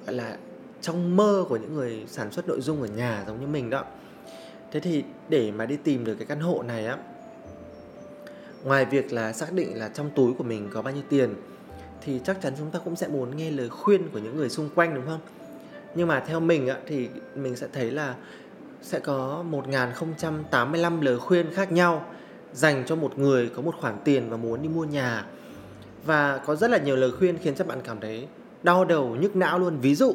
gọi 0.06 0.14
là 0.14 0.36
trong 0.80 1.16
mơ 1.16 1.44
của 1.48 1.56
những 1.56 1.74
người 1.74 2.04
sản 2.08 2.32
xuất 2.32 2.48
nội 2.48 2.60
dung 2.60 2.82
ở 2.82 2.88
nhà 2.88 3.24
giống 3.26 3.40
như 3.40 3.46
mình 3.46 3.70
đó. 3.70 3.84
Thế 4.72 4.80
thì 4.80 5.04
để 5.28 5.50
mà 5.50 5.66
đi 5.66 5.76
tìm 5.76 6.04
được 6.04 6.14
cái 6.14 6.26
căn 6.26 6.40
hộ 6.40 6.62
này 6.62 6.86
á 6.86 6.96
ngoài 8.64 8.84
việc 8.84 9.12
là 9.12 9.32
xác 9.32 9.52
định 9.52 9.78
là 9.78 9.88
trong 9.88 10.10
túi 10.10 10.34
của 10.34 10.44
mình 10.44 10.70
có 10.72 10.82
bao 10.82 10.94
nhiêu 10.94 11.04
tiền 11.08 11.34
thì 12.00 12.20
chắc 12.24 12.40
chắn 12.42 12.52
chúng 12.58 12.70
ta 12.70 12.78
cũng 12.84 12.96
sẽ 12.96 13.08
muốn 13.08 13.36
nghe 13.36 13.50
lời 13.50 13.68
khuyên 13.68 14.08
của 14.12 14.18
những 14.18 14.36
người 14.36 14.48
xung 14.48 14.68
quanh 14.74 14.94
đúng 14.94 15.06
không? 15.06 15.20
Nhưng 15.94 16.08
mà 16.08 16.20
theo 16.20 16.40
mình 16.40 16.68
á, 16.68 16.76
thì 16.86 17.08
mình 17.34 17.56
sẽ 17.56 17.66
thấy 17.72 17.90
là 17.90 18.14
sẽ 18.82 19.00
có 19.00 19.42
1085 19.42 21.00
lời 21.00 21.18
khuyên 21.18 21.54
khác 21.54 21.72
nhau 21.72 22.06
dành 22.52 22.84
cho 22.87 22.96
một 22.96 23.19
người 23.19 23.50
có 23.56 23.62
một 23.62 23.75
khoản 23.81 23.94
tiền 24.04 24.31
và 24.31 24.37
muốn 24.37 24.62
đi 24.62 24.69
mua 24.69 24.84
nhà. 24.84 25.26
Và 26.04 26.38
có 26.38 26.56
rất 26.56 26.70
là 26.70 26.78
nhiều 26.78 26.96
lời 26.96 27.10
khuyên 27.19 27.38
khiến 27.38 27.54
cho 27.54 27.64
bạn 27.64 27.81
cảm 27.84 28.00
thấy 28.00 28.26
đau 28.62 28.84
đầu, 28.84 29.16
nhức 29.16 29.37
não 29.37 29.58
luôn. 29.58 29.78
Ví 29.78 29.94
dụ, 29.94 30.14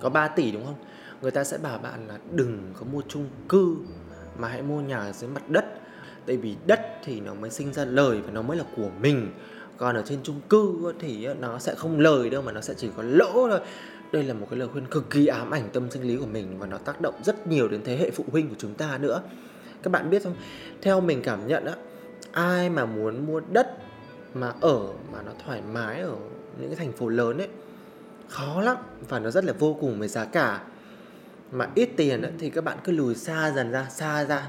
có 0.00 0.08
3 0.08 0.28
tỷ 0.28 0.50
đúng 0.52 0.64
không? 0.64 0.74
Người 1.22 1.30
ta 1.30 1.44
sẽ 1.44 1.58
bảo 1.58 1.78
bạn 1.78 2.08
là 2.08 2.18
đừng 2.32 2.58
có 2.74 2.86
mua 2.92 3.02
chung 3.08 3.28
cư, 3.48 3.76
mà 4.38 4.48
hãy 4.48 4.62
mua 4.62 4.80
nhà 4.80 5.12
dưới 5.12 5.30
mặt 5.30 5.50
đất. 5.50 5.64
Tại 6.26 6.36
vì 6.36 6.56
đất 6.66 6.80
thì 7.04 7.20
nó 7.20 7.34
mới 7.34 7.50
sinh 7.50 7.72
ra 7.72 7.84
lời 7.84 8.20
và 8.20 8.30
nó 8.30 8.42
mới 8.42 8.56
là 8.56 8.64
của 8.76 8.88
mình. 9.00 9.32
Còn 9.76 9.96
ở 9.96 10.02
trên 10.06 10.18
chung 10.22 10.40
cư 10.48 10.92
thì 10.98 11.28
nó 11.40 11.58
sẽ 11.58 11.74
không 11.74 12.00
lời 12.00 12.30
đâu, 12.30 12.42
mà 12.42 12.52
nó 12.52 12.60
sẽ 12.60 12.74
chỉ 12.74 12.88
có 12.96 13.02
lỗ 13.02 13.32
thôi. 13.32 13.60
Đây 14.12 14.22
là 14.22 14.34
một 14.34 14.46
cái 14.50 14.58
lời 14.58 14.68
khuyên 14.68 14.86
cực 14.86 15.10
kỳ 15.10 15.26
ám 15.26 15.50
ảnh 15.50 15.68
tâm 15.72 15.90
sinh 15.90 16.02
lý 16.02 16.16
của 16.16 16.26
mình 16.26 16.58
và 16.58 16.66
nó 16.66 16.78
tác 16.78 17.00
động 17.00 17.14
rất 17.24 17.46
nhiều 17.46 17.68
đến 17.68 17.80
thế 17.84 17.96
hệ 17.96 18.10
phụ 18.10 18.24
huynh 18.32 18.48
của 18.48 18.54
chúng 18.58 18.74
ta 18.74 18.98
nữa 18.98 19.22
các 19.82 19.90
bạn 19.92 20.10
biết 20.10 20.22
không? 20.24 20.34
Theo 20.82 21.00
mình 21.00 21.22
cảm 21.22 21.48
nhận 21.48 21.66
á 21.66 21.72
ai 22.32 22.70
mà 22.70 22.84
muốn 22.84 23.26
mua 23.26 23.40
đất 23.52 23.76
mà 24.34 24.52
ở 24.60 24.80
mà 25.12 25.22
nó 25.26 25.32
thoải 25.44 25.62
mái 25.72 26.00
ở 26.00 26.14
những 26.60 26.68
cái 26.68 26.76
thành 26.76 26.92
phố 26.92 27.08
lớn 27.08 27.38
ấy 27.38 27.48
khó 28.28 28.60
lắm 28.62 28.76
và 29.08 29.18
nó 29.18 29.30
rất 29.30 29.44
là 29.44 29.52
vô 29.58 29.76
cùng 29.80 30.00
về 30.00 30.08
giá 30.08 30.24
cả. 30.24 30.60
Mà 31.52 31.68
ít 31.74 31.88
tiền 31.96 32.22
ấy, 32.22 32.32
thì 32.38 32.50
các 32.50 32.64
bạn 32.64 32.78
cứ 32.84 32.92
lùi 32.92 33.14
xa 33.14 33.52
dần 33.56 33.70
ra 33.70 33.86
xa 33.90 34.24
ra. 34.24 34.48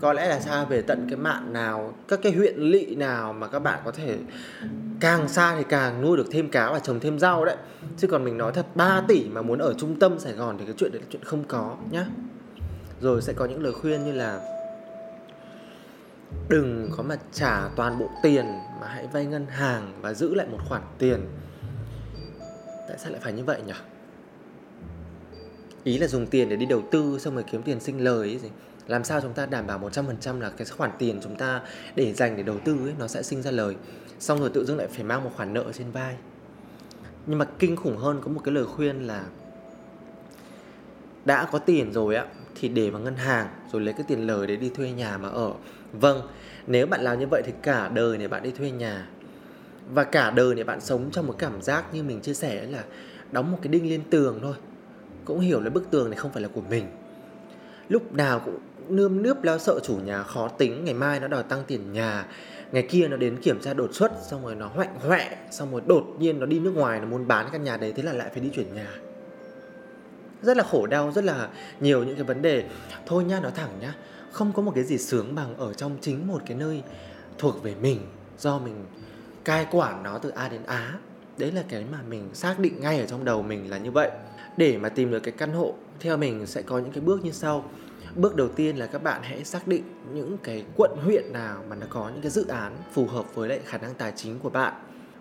Có 0.00 0.12
lẽ 0.12 0.28
là 0.28 0.40
xa 0.40 0.64
về 0.64 0.82
tận 0.82 1.06
cái 1.10 1.16
mạng 1.16 1.52
nào 1.52 1.94
các 2.08 2.20
cái 2.22 2.32
huyện 2.32 2.56
lỵ 2.56 2.94
nào 2.94 3.32
mà 3.32 3.46
các 3.48 3.58
bạn 3.58 3.80
có 3.84 3.90
thể 3.90 4.18
càng 5.00 5.28
xa 5.28 5.56
thì 5.56 5.64
càng 5.68 6.02
nuôi 6.02 6.16
được 6.16 6.26
thêm 6.30 6.48
cá 6.48 6.72
và 6.72 6.78
trồng 6.78 7.00
thêm 7.00 7.18
rau 7.18 7.44
đấy. 7.44 7.56
Chứ 7.96 8.08
còn 8.08 8.24
mình 8.24 8.38
nói 8.38 8.52
thật 8.52 8.66
3 8.74 9.02
tỷ 9.08 9.28
mà 9.28 9.42
muốn 9.42 9.58
ở 9.58 9.74
trung 9.78 9.98
tâm 9.98 10.18
Sài 10.18 10.32
Gòn 10.32 10.58
thì 10.58 10.64
cái 10.64 10.74
chuyện 10.78 10.92
đấy 10.92 11.00
là 11.02 11.06
chuyện 11.10 11.24
không 11.24 11.44
có 11.44 11.76
nhá. 11.90 12.06
Rồi 13.00 13.22
sẽ 13.22 13.32
có 13.32 13.44
những 13.44 13.62
lời 13.62 13.72
khuyên 13.72 14.04
như 14.04 14.12
là 14.12 14.40
đừng 16.48 16.90
có 16.96 17.02
mà 17.02 17.16
trả 17.32 17.68
toàn 17.76 17.98
bộ 17.98 18.10
tiền 18.22 18.46
mà 18.80 18.88
hãy 18.88 19.06
vay 19.06 19.26
ngân 19.26 19.46
hàng 19.46 19.92
và 20.00 20.14
giữ 20.14 20.34
lại 20.34 20.46
một 20.46 20.58
khoản 20.68 20.82
tiền. 20.98 21.26
Tại 22.88 22.98
sao 22.98 23.12
lại 23.12 23.20
phải 23.24 23.32
như 23.32 23.44
vậy 23.44 23.62
nhỉ? 23.66 23.72
Ý 25.84 25.98
là 25.98 26.06
dùng 26.06 26.26
tiền 26.26 26.48
để 26.48 26.56
đi 26.56 26.66
đầu 26.66 26.82
tư 26.90 27.18
xong 27.18 27.34
rồi 27.34 27.44
kiếm 27.52 27.62
tiền 27.62 27.80
sinh 27.80 28.04
lời 28.04 28.28
ấy 28.28 28.38
gì? 28.38 28.50
Làm 28.86 29.04
sao 29.04 29.20
chúng 29.20 29.32
ta 29.32 29.46
đảm 29.46 29.66
bảo 29.66 29.78
100% 29.78 30.40
là 30.40 30.50
cái 30.50 30.66
khoản 30.66 30.90
tiền 30.98 31.20
chúng 31.22 31.36
ta 31.36 31.62
để 31.94 32.12
dành 32.12 32.36
để 32.36 32.42
đầu 32.42 32.58
tư 32.64 32.78
ấy, 32.86 32.94
nó 32.98 33.08
sẽ 33.08 33.22
sinh 33.22 33.42
ra 33.42 33.50
lời. 33.50 33.76
Xong 34.18 34.40
rồi 34.40 34.50
tự 34.54 34.64
dưng 34.64 34.76
lại 34.76 34.86
phải 34.86 35.04
mang 35.04 35.24
một 35.24 35.30
khoản 35.36 35.54
nợ 35.54 35.64
trên 35.72 35.90
vai. 35.90 36.16
Nhưng 37.26 37.38
mà 37.38 37.44
kinh 37.58 37.76
khủng 37.76 37.96
hơn 37.96 38.20
có 38.24 38.30
một 38.30 38.40
cái 38.44 38.54
lời 38.54 38.66
khuyên 38.66 39.06
là 39.06 39.24
đã 41.24 41.48
có 41.52 41.58
tiền 41.58 41.92
rồi 41.92 42.16
á 42.16 42.26
thì 42.54 42.68
để 42.68 42.90
vào 42.90 43.02
ngân 43.02 43.16
hàng, 43.16 43.48
rồi 43.72 43.82
lấy 43.82 43.94
cái 43.94 44.04
tiền 44.08 44.26
lời 44.26 44.46
để 44.46 44.56
đi 44.56 44.68
thuê 44.68 44.90
nhà 44.90 45.18
mà 45.18 45.28
ở. 45.28 45.52
Vâng 45.92 46.20
nếu 46.66 46.86
bạn 46.86 47.00
làm 47.00 47.18
như 47.18 47.26
vậy 47.30 47.42
thì 47.46 47.52
cả 47.62 47.88
đời 47.88 48.18
này 48.18 48.28
bạn 48.28 48.42
đi 48.42 48.50
thuê 48.50 48.70
nhà. 48.70 49.06
Và 49.92 50.04
cả 50.04 50.30
đời 50.30 50.54
này 50.54 50.64
bạn 50.64 50.80
sống 50.80 51.10
trong 51.12 51.26
một 51.26 51.34
cảm 51.38 51.62
giác 51.62 51.94
như 51.94 52.02
mình 52.02 52.20
chia 52.20 52.34
sẻ 52.34 52.66
là 52.66 52.84
đóng 53.32 53.52
một 53.52 53.58
cái 53.62 53.68
đinh 53.72 53.90
lên 53.90 54.02
tường 54.10 54.38
thôi. 54.42 54.54
Cũng 55.24 55.40
hiểu 55.40 55.60
là 55.60 55.70
bức 55.70 55.90
tường 55.90 56.10
này 56.10 56.16
không 56.16 56.32
phải 56.32 56.42
là 56.42 56.48
của 56.48 56.62
mình. 56.70 56.86
Lúc 57.88 58.12
nào 58.12 58.40
cũng 58.44 58.58
nươm 58.88 59.22
nướp 59.22 59.42
lo 59.42 59.58
sợ 59.58 59.80
chủ 59.82 59.96
nhà 59.96 60.22
khó 60.22 60.48
tính, 60.48 60.84
ngày 60.84 60.94
mai 60.94 61.20
nó 61.20 61.28
đòi 61.28 61.42
tăng 61.42 61.62
tiền 61.66 61.92
nhà, 61.92 62.26
ngày 62.72 62.82
kia 62.82 63.08
nó 63.08 63.16
đến 63.16 63.36
kiểm 63.42 63.60
tra 63.60 63.74
đột 63.74 63.94
xuất, 63.94 64.12
xong 64.30 64.44
rồi 64.44 64.54
nó 64.54 64.66
hoạnh 64.66 64.94
hoẹ, 65.00 65.36
xong 65.50 65.72
rồi 65.72 65.82
đột 65.86 66.06
nhiên 66.18 66.40
nó 66.40 66.46
đi 66.46 66.60
nước 66.60 66.72
ngoài, 66.74 67.00
nó 67.00 67.06
muốn 67.06 67.28
bán 67.28 67.46
căn 67.52 67.64
nhà 67.64 67.76
đấy, 67.76 67.92
thế 67.96 68.02
là 68.02 68.12
lại 68.12 68.30
phải 68.32 68.40
đi 68.40 68.50
chuyển 68.54 68.74
nhà 68.74 68.88
rất 70.42 70.56
là 70.56 70.64
khổ 70.64 70.86
đau, 70.86 71.12
rất 71.12 71.24
là 71.24 71.48
nhiều 71.80 72.04
những 72.04 72.14
cái 72.14 72.24
vấn 72.24 72.42
đề. 72.42 72.64
Thôi 73.06 73.24
nha 73.24 73.40
nói 73.40 73.52
thẳng 73.54 73.70
nhá. 73.80 73.94
Không 74.32 74.52
có 74.52 74.62
một 74.62 74.72
cái 74.74 74.84
gì 74.84 74.98
sướng 74.98 75.34
bằng 75.34 75.56
ở 75.56 75.72
trong 75.72 75.96
chính 76.00 76.26
một 76.26 76.42
cái 76.46 76.56
nơi 76.56 76.82
thuộc 77.38 77.62
về 77.62 77.74
mình, 77.80 78.00
do 78.38 78.58
mình 78.58 78.84
cai 79.44 79.66
quản 79.70 80.02
nó 80.02 80.18
từ 80.18 80.28
A 80.30 80.48
đến 80.48 80.62
Á. 80.66 80.98
Đấy 81.38 81.52
là 81.52 81.62
cái 81.68 81.84
mà 81.92 81.98
mình 82.08 82.28
xác 82.34 82.58
định 82.58 82.80
ngay 82.80 83.00
ở 83.00 83.06
trong 83.06 83.24
đầu 83.24 83.42
mình 83.42 83.70
là 83.70 83.78
như 83.78 83.90
vậy. 83.90 84.10
Để 84.56 84.78
mà 84.78 84.88
tìm 84.88 85.10
được 85.10 85.20
cái 85.20 85.34
căn 85.38 85.52
hộ, 85.52 85.74
theo 86.00 86.16
mình 86.16 86.46
sẽ 86.46 86.62
có 86.62 86.78
những 86.78 86.92
cái 86.92 87.00
bước 87.00 87.24
như 87.24 87.32
sau. 87.32 87.64
Bước 88.14 88.36
đầu 88.36 88.48
tiên 88.48 88.76
là 88.76 88.86
các 88.86 89.02
bạn 89.02 89.20
hãy 89.22 89.44
xác 89.44 89.66
định 89.66 89.82
những 90.12 90.38
cái 90.42 90.64
quận 90.76 90.90
huyện 91.04 91.32
nào 91.32 91.64
mà 91.68 91.76
nó 91.76 91.86
có 91.90 92.08
những 92.08 92.22
cái 92.22 92.30
dự 92.30 92.46
án 92.48 92.76
phù 92.92 93.06
hợp 93.06 93.34
với 93.34 93.48
lại 93.48 93.60
khả 93.64 93.78
năng 93.78 93.94
tài 93.94 94.12
chính 94.16 94.38
của 94.38 94.50
bạn 94.50 94.74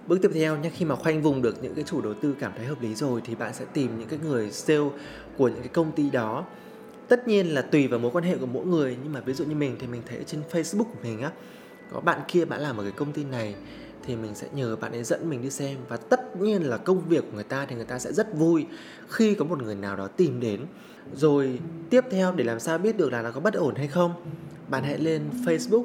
bước 0.09 0.21
tiếp 0.21 0.31
theo 0.33 0.57
nhé 0.57 0.71
khi 0.75 0.85
mà 0.85 0.95
khoanh 0.95 1.21
vùng 1.21 1.41
được 1.41 1.63
những 1.63 1.75
cái 1.75 1.83
chủ 1.87 2.01
đầu 2.01 2.13
tư 2.13 2.35
cảm 2.39 2.51
thấy 2.57 2.65
hợp 2.65 2.81
lý 2.81 2.95
rồi 2.95 3.21
thì 3.25 3.35
bạn 3.35 3.53
sẽ 3.53 3.65
tìm 3.73 3.99
những 3.99 4.07
cái 4.07 4.19
người 4.23 4.51
sale 4.51 4.89
của 5.37 5.47
những 5.47 5.59
cái 5.59 5.67
công 5.67 5.91
ty 5.91 6.09
đó. 6.09 6.45
Tất 7.07 7.27
nhiên 7.27 7.47
là 7.47 7.61
tùy 7.61 7.87
vào 7.87 7.99
mối 7.99 8.11
quan 8.11 8.23
hệ 8.23 8.37
của 8.37 8.45
mỗi 8.45 8.65
người, 8.65 8.97
nhưng 9.03 9.13
mà 9.13 9.19
ví 9.19 9.33
dụ 9.33 9.45
như 9.45 9.55
mình 9.55 9.75
thì 9.79 9.87
mình 9.87 10.01
thấy 10.09 10.23
trên 10.25 10.41
Facebook 10.51 10.83
của 10.83 10.99
mình 11.03 11.21
á, 11.21 11.31
có 11.91 11.99
bạn 11.99 12.21
kia 12.27 12.45
bạn 12.45 12.61
làm 12.61 12.77
ở 12.77 12.83
cái 12.83 12.91
công 12.91 13.11
ty 13.11 13.23
này 13.23 13.55
thì 14.05 14.15
mình 14.15 14.35
sẽ 14.35 14.47
nhờ 14.53 14.75
bạn 14.75 14.91
ấy 14.91 15.03
dẫn 15.03 15.29
mình 15.29 15.41
đi 15.41 15.49
xem. 15.49 15.77
Và 15.89 15.97
tất 15.97 16.41
nhiên 16.41 16.61
là 16.61 16.77
công 16.77 17.01
việc 17.09 17.21
của 17.21 17.35
người 17.35 17.43
ta 17.43 17.65
thì 17.65 17.75
người 17.75 17.85
ta 17.85 17.99
sẽ 17.99 18.13
rất 18.13 18.33
vui 18.33 18.65
khi 19.09 19.35
có 19.35 19.45
một 19.45 19.63
người 19.63 19.75
nào 19.75 19.95
đó 19.95 20.07
tìm 20.07 20.39
đến. 20.39 20.61
Rồi 21.15 21.59
tiếp 21.89 22.01
theo 22.11 22.31
để 22.31 22.43
làm 22.43 22.59
sao 22.59 22.77
biết 22.77 22.97
được 22.97 23.11
là 23.11 23.21
nó 23.21 23.31
có 23.31 23.39
bất 23.39 23.53
ổn 23.53 23.75
hay 23.75 23.87
không, 23.87 24.13
bạn 24.69 24.83
hãy 24.83 24.97
lên 24.97 25.21
Facebook 25.45 25.83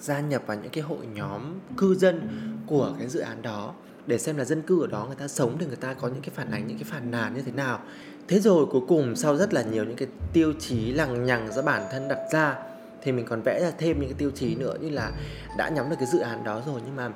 gia 0.00 0.20
nhập 0.20 0.42
vào 0.46 0.56
những 0.56 0.72
cái 0.72 0.84
hội 0.84 1.06
nhóm 1.14 1.58
cư 1.76 1.94
dân 1.94 2.28
của 2.66 2.94
cái 2.98 3.08
dự 3.08 3.20
án 3.20 3.42
đó 3.42 3.74
để 4.06 4.18
xem 4.18 4.36
là 4.36 4.44
dân 4.44 4.62
cư 4.62 4.80
ở 4.80 4.86
đó 4.86 5.04
người 5.06 5.16
ta 5.16 5.28
sống 5.28 5.56
thì 5.58 5.66
người 5.66 5.76
ta 5.76 5.94
có 5.94 6.08
những 6.08 6.22
cái 6.22 6.30
phản 6.34 6.50
ánh, 6.50 6.66
những 6.66 6.78
cái 6.78 6.86
phản 6.90 7.10
nàn 7.10 7.34
như 7.34 7.42
thế 7.42 7.52
nào. 7.52 7.80
Thế 8.28 8.40
rồi 8.40 8.66
cuối 8.66 8.82
cùng 8.88 9.16
sau 9.16 9.36
rất 9.36 9.54
là 9.54 9.62
nhiều 9.62 9.84
những 9.84 9.96
cái 9.96 10.08
tiêu 10.32 10.52
chí 10.58 10.92
lằng 10.92 11.24
nhằng 11.26 11.52
do 11.52 11.62
bản 11.62 11.82
thân 11.92 12.08
đặt 12.08 12.18
ra 12.32 12.56
thì 13.02 13.12
mình 13.12 13.26
còn 13.26 13.42
vẽ 13.42 13.60
ra 13.60 13.70
thêm 13.78 14.00
những 14.00 14.08
cái 14.08 14.18
tiêu 14.18 14.30
chí 14.34 14.54
nữa 14.54 14.76
như 14.80 14.88
là 14.88 15.12
đã 15.58 15.68
nhắm 15.68 15.90
được 15.90 15.96
cái 15.98 16.08
dự 16.12 16.18
án 16.18 16.44
đó 16.44 16.62
rồi 16.66 16.80
nhưng 16.84 16.96
mà 16.96 17.10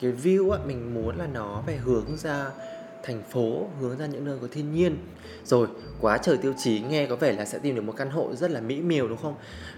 cái 0.00 0.12
view 0.22 0.50
á, 0.50 0.58
mình 0.66 0.94
muốn 0.94 1.18
là 1.18 1.26
nó 1.26 1.62
phải 1.66 1.76
hướng 1.76 2.16
ra 2.16 2.50
thành 3.02 3.22
phố 3.30 3.66
hướng 3.80 3.98
ra 3.98 4.06
những 4.06 4.24
nơi 4.24 4.38
có 4.40 4.46
thiên 4.52 4.72
nhiên. 4.72 4.96
Rồi, 5.44 5.68
quá 6.00 6.18
trời 6.18 6.36
tiêu 6.36 6.54
chí, 6.58 6.80
nghe 6.80 7.06
có 7.06 7.16
vẻ 7.16 7.32
là 7.32 7.44
sẽ 7.44 7.58
tìm 7.58 7.74
được 7.74 7.82
một 7.82 7.94
căn 7.96 8.10
hộ 8.10 8.34
rất 8.34 8.50
là 8.50 8.60
mỹ 8.60 8.80
miều, 8.80 9.08
đúng 9.08 9.18
không? 9.18 9.34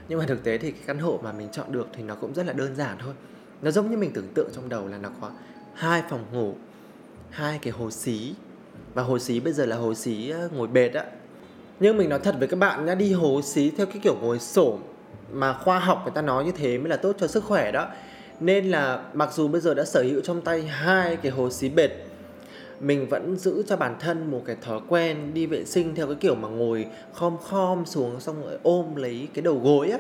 Nhưng 0.09 0.19
mà 0.19 0.25
thực 0.27 0.45
tế 0.45 0.59
thì 0.59 0.71
cái 0.71 0.83
căn 0.87 0.99
hộ 0.99 1.21
mà 1.23 1.33
mình 1.33 1.49
chọn 1.53 1.73
được 1.73 1.89
thì 1.93 2.03
nó 2.03 2.15
cũng 2.15 2.35
rất 2.35 2.47
là 2.47 2.53
đơn 2.53 2.77
giản 2.77 2.97
thôi. 3.01 3.15
Nó 3.63 3.71
giống 3.71 3.91
như 3.91 3.97
mình 3.97 4.11
tưởng 4.15 4.29
tượng 4.35 4.49
trong 4.55 4.69
đầu 4.69 4.89
là 4.89 4.99
nó 4.99 5.09
có 5.21 5.31
hai 5.75 6.03
phòng 6.11 6.25
ngủ, 6.33 6.55
hai 7.31 7.59
cái 7.63 7.73
hồ 7.73 7.91
xí. 7.91 8.35
Và 8.95 9.03
hồ 9.03 9.19
xí 9.19 9.41
bây 9.41 9.53
giờ 9.53 9.67
là 9.67 9.77
hồ 9.77 9.95
xí 9.95 10.31
ờ, 10.31 10.49
ngồi 10.53 10.67
bệt 10.69 10.95
á. 10.95 11.05
Nhưng 11.81 11.97
mình 11.97 12.09
nói 12.09 12.19
thật 12.19 12.35
với 12.39 12.49
các 12.49 12.59
bạn 12.59 12.87
nhá, 12.87 12.95
đi 12.95 13.13
hồ 13.13 13.43
xí 13.43 13.71
theo 13.71 13.87
cái 13.87 13.99
kiểu 14.03 14.17
ngồi 14.21 14.39
xổm 14.39 14.81
mà 15.33 15.53
khoa 15.53 15.79
học 15.79 16.01
người 16.05 16.13
ta 16.15 16.23
nói 16.23 16.45
như 16.45 16.53
thế 16.53 16.79
mới 16.79 16.89
là 16.89 16.97
tốt 16.97 17.17
cho 17.19 17.27
sức 17.27 17.45
khỏe 17.45 17.73
đó. 17.73 17.89
Nên 18.41 18.71
là 18.71 19.05
mặc 19.15 19.33
dù 19.33 19.49
bây 19.49 19.61
giờ 19.61 19.75
đã 19.75 19.85
sở 19.85 20.03
hữu 20.03 20.21
trong 20.21 20.41
tay 20.41 20.63
hai 20.63 21.17
cái 21.17 21.33
hồ 21.33 21.51
xí 21.51 21.69
bệt 21.69 21.91
mình 22.81 23.09
vẫn 23.09 23.37
giữ 23.37 23.63
cho 23.67 23.77
bản 23.77 23.97
thân 24.01 24.31
một 24.31 24.43
cái 24.47 24.57
thói 24.63 24.81
quen 24.89 25.35
đi 25.35 25.47
vệ 25.47 25.65
sinh 25.65 25.95
theo 25.95 26.07
cái 26.07 26.17
kiểu 26.21 26.35
mà 26.35 26.49
ngồi 26.49 26.87
khom 27.13 27.37
khom 27.39 27.87
xuống 27.87 28.21
xong 28.21 28.43
rồi 28.43 28.59
ôm 28.63 28.97
lấy 28.97 29.29
cái 29.35 29.43
đầu 29.43 29.61
gối 29.65 29.91
á. 29.91 29.99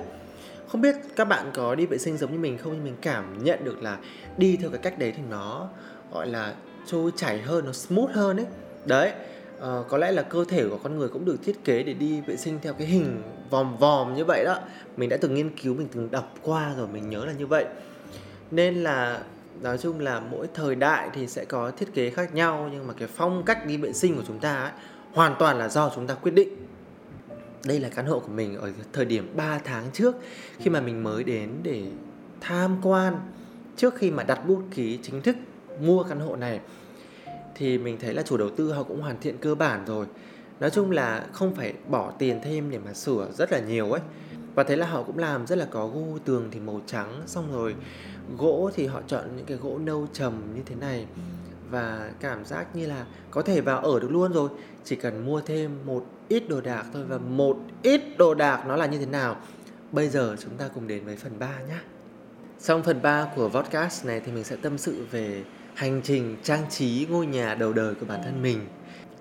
Không 0.69 0.81
biết 0.81 0.97
các 1.17 1.25
bạn 1.25 1.51
có 1.55 1.75
đi 1.75 1.87
vệ 1.87 1.99
sinh 1.99 2.17
giống 2.17 2.33
như 2.33 2.39
mình 2.39 2.59
không? 2.59 2.73
Nhưng 2.73 2.85
mình 2.85 2.97
cảm 3.03 3.45
nhận 3.45 3.65
được 3.65 3.83
là 3.83 3.99
đi 4.37 4.57
theo 4.57 4.71
cái 4.71 4.79
cách 4.79 4.99
đấy 4.99 5.13
thì 5.17 5.23
nó 5.31 5.69
gọi 6.13 6.27
là 6.27 6.55
trôi 6.87 7.11
chảy 7.17 7.41
hơn 7.41 7.65
nó 7.65 7.73
smooth 7.73 8.11
hơn 8.11 8.37
ấy. 8.37 8.47
Đấy 8.87 9.13
à, 9.61 9.79
có 9.89 9.99
lẽ 9.99 10.13
là 10.13 10.23
cơ 10.23 10.45
thể 10.49 10.69
của 10.69 10.79
con 10.83 10.99
người 10.99 11.09
cũng 11.09 11.25
được 11.25 11.37
thiết 11.45 11.65
kế 11.65 11.83
để 11.83 11.95
đi 11.95 12.21
vệ 12.21 12.37
sinh 12.37 12.59
theo 12.63 12.73
cái 12.73 12.87
hình 12.87 13.23
vòm 13.51 13.77
vòm 13.77 14.15
như 14.15 14.25
vậy 14.25 14.45
đó. 14.45 14.59
Mình 14.97 15.09
đã 15.09 15.17
từng 15.17 15.35
nghiên 15.35 15.51
cứu 15.51 15.75
mình 15.75 15.89
từng 15.93 16.11
đọc 16.11 16.35
qua 16.43 16.75
rồi 16.77 16.89
mình 16.89 17.11
nhớ 17.11 17.25
là 17.25 17.33
như 17.33 17.47
vậy. 17.47 17.65
Nên 18.51 18.75
là 18.75 19.23
nói 19.61 19.79
chung 19.79 20.01
là 20.01 20.21
mỗi 20.21 20.47
thời 20.55 20.75
đại 20.75 21.11
thì 21.15 21.27
sẽ 21.27 21.45
có 21.45 21.71
thiết 21.71 21.95
kế 21.95 22.11
khác 22.11 22.35
nhau 22.35 22.69
nhưng 22.73 22.87
mà 22.87 22.95
cái 22.95 23.09
phong 23.09 23.43
cách 23.45 23.67
đi 23.67 23.77
vệ 23.77 23.93
sinh 23.93 24.17
của 24.17 24.23
chúng 24.27 24.39
ta 24.39 24.55
ấy, 24.55 24.73
hoàn 25.13 25.35
toàn 25.39 25.59
là 25.59 25.69
do 25.69 25.93
chúng 25.95 26.07
ta 26.07 26.15
quyết 26.15 26.35
định. 26.35 26.49
Đây 27.67 27.81
là 27.81 27.89
căn 27.89 28.07
hộ 28.07 28.19
của 28.19 28.33
mình 28.33 28.57
ở 28.57 28.71
thời 28.93 29.05
điểm 29.05 29.33
3 29.37 29.59
tháng 29.65 29.85
trước 29.93 30.17
khi 30.59 30.71
mà 30.71 30.81
mình 30.81 31.03
mới 31.03 31.25
đến 31.25 31.51
để 31.63 31.83
tham 32.41 32.77
quan. 32.83 33.15
Trước 33.77 33.95
khi 33.95 34.11
mà 34.11 34.23
đặt 34.23 34.47
bút 34.47 34.63
ký 34.75 34.99
chính 35.03 35.23
thức 35.23 35.37
mua 35.81 36.03
căn 36.03 36.21
hộ 36.21 36.37
này 36.37 36.61
thì 37.55 37.79
mình 37.79 37.99
thấy 38.01 38.15
là 38.15 38.23
chủ 38.23 38.37
đầu 38.37 38.51
tư 38.51 38.73
họ 38.73 38.83
cũng 38.83 39.01
hoàn 39.01 39.21
thiện 39.21 39.39
cơ 39.39 39.55
bản 39.55 39.85
rồi. 39.87 40.07
Nói 40.61 40.71
chung 40.71 40.91
là 40.91 41.27
không 41.33 41.55
phải 41.55 41.73
bỏ 41.89 42.13
tiền 42.19 42.41
thêm 42.45 42.71
để 42.71 42.79
mà 42.85 42.93
sửa 42.93 43.29
rất 43.33 43.53
là 43.53 43.59
nhiều 43.59 43.93
ấy 43.93 44.01
và 44.55 44.65
thấy 44.65 44.77
là 44.77 44.87
họ 44.87 45.03
cũng 45.03 45.19
làm 45.19 45.47
rất 45.47 45.59
là 45.59 45.65
có 45.71 45.87
gu, 45.87 46.19
tường 46.25 46.49
thì 46.51 46.61
màu 46.61 46.81
trắng, 46.87 47.23
xong 47.27 47.53
rồi 47.53 47.75
gỗ 48.39 48.71
thì 48.75 48.87
họ 48.87 49.01
chọn 49.07 49.25
những 49.37 49.47
cái 49.47 49.57
gỗ 49.57 49.79
nâu 49.79 50.07
trầm 50.13 50.43
như 50.55 50.63
thế 50.67 50.75
này. 50.75 51.07
Và 51.71 52.11
cảm 52.21 52.45
giác 52.45 52.77
như 52.77 52.87
là 52.87 53.07
có 53.31 53.43
thể 53.43 53.61
vào 53.61 53.79
ở 53.79 54.01
được 54.01 54.11
luôn 54.11 54.33
rồi, 54.33 54.49
chỉ 54.85 54.97
cần 54.97 55.27
mua 55.27 55.41
thêm 55.41 55.71
một 55.87 56.07
ít 56.29 56.49
đồ 56.49 56.61
đạc 56.61 56.87
thôi. 56.93 57.05
Và 57.09 57.19
một 57.19 57.59
ít 57.83 58.03
đồ 58.19 58.35
đạc 58.35 58.65
nó 58.67 58.77
là 58.77 58.87
như 58.87 58.99
thế 58.99 59.07
nào? 59.07 59.37
Bây 59.93 60.09
giờ 60.09 60.37
chúng 60.41 60.57
ta 60.59 60.69
cùng 60.75 60.87
đến 60.87 61.05
với 61.05 61.17
phần 61.17 61.39
3 61.39 61.61
nhé 61.69 61.79
trong 62.67 62.83
phần 62.83 63.03
3 63.03 63.29
của 63.37 63.49
podcast 63.49 64.07
này 64.07 64.21
thì 64.21 64.33
mình 64.33 64.45
sẽ 64.45 64.57
tâm 64.57 64.79
sự 64.79 65.07
về 65.11 65.45
hành 65.75 66.01
trình, 66.05 66.37
trang 66.43 66.63
trí 66.71 67.07
ngôi 67.11 67.27
nhà 67.27 67.55
đầu 67.55 67.73
đời 67.73 67.95
của 67.95 68.07
bản 68.07 68.21
thân 68.25 68.43
mình. 68.43 68.59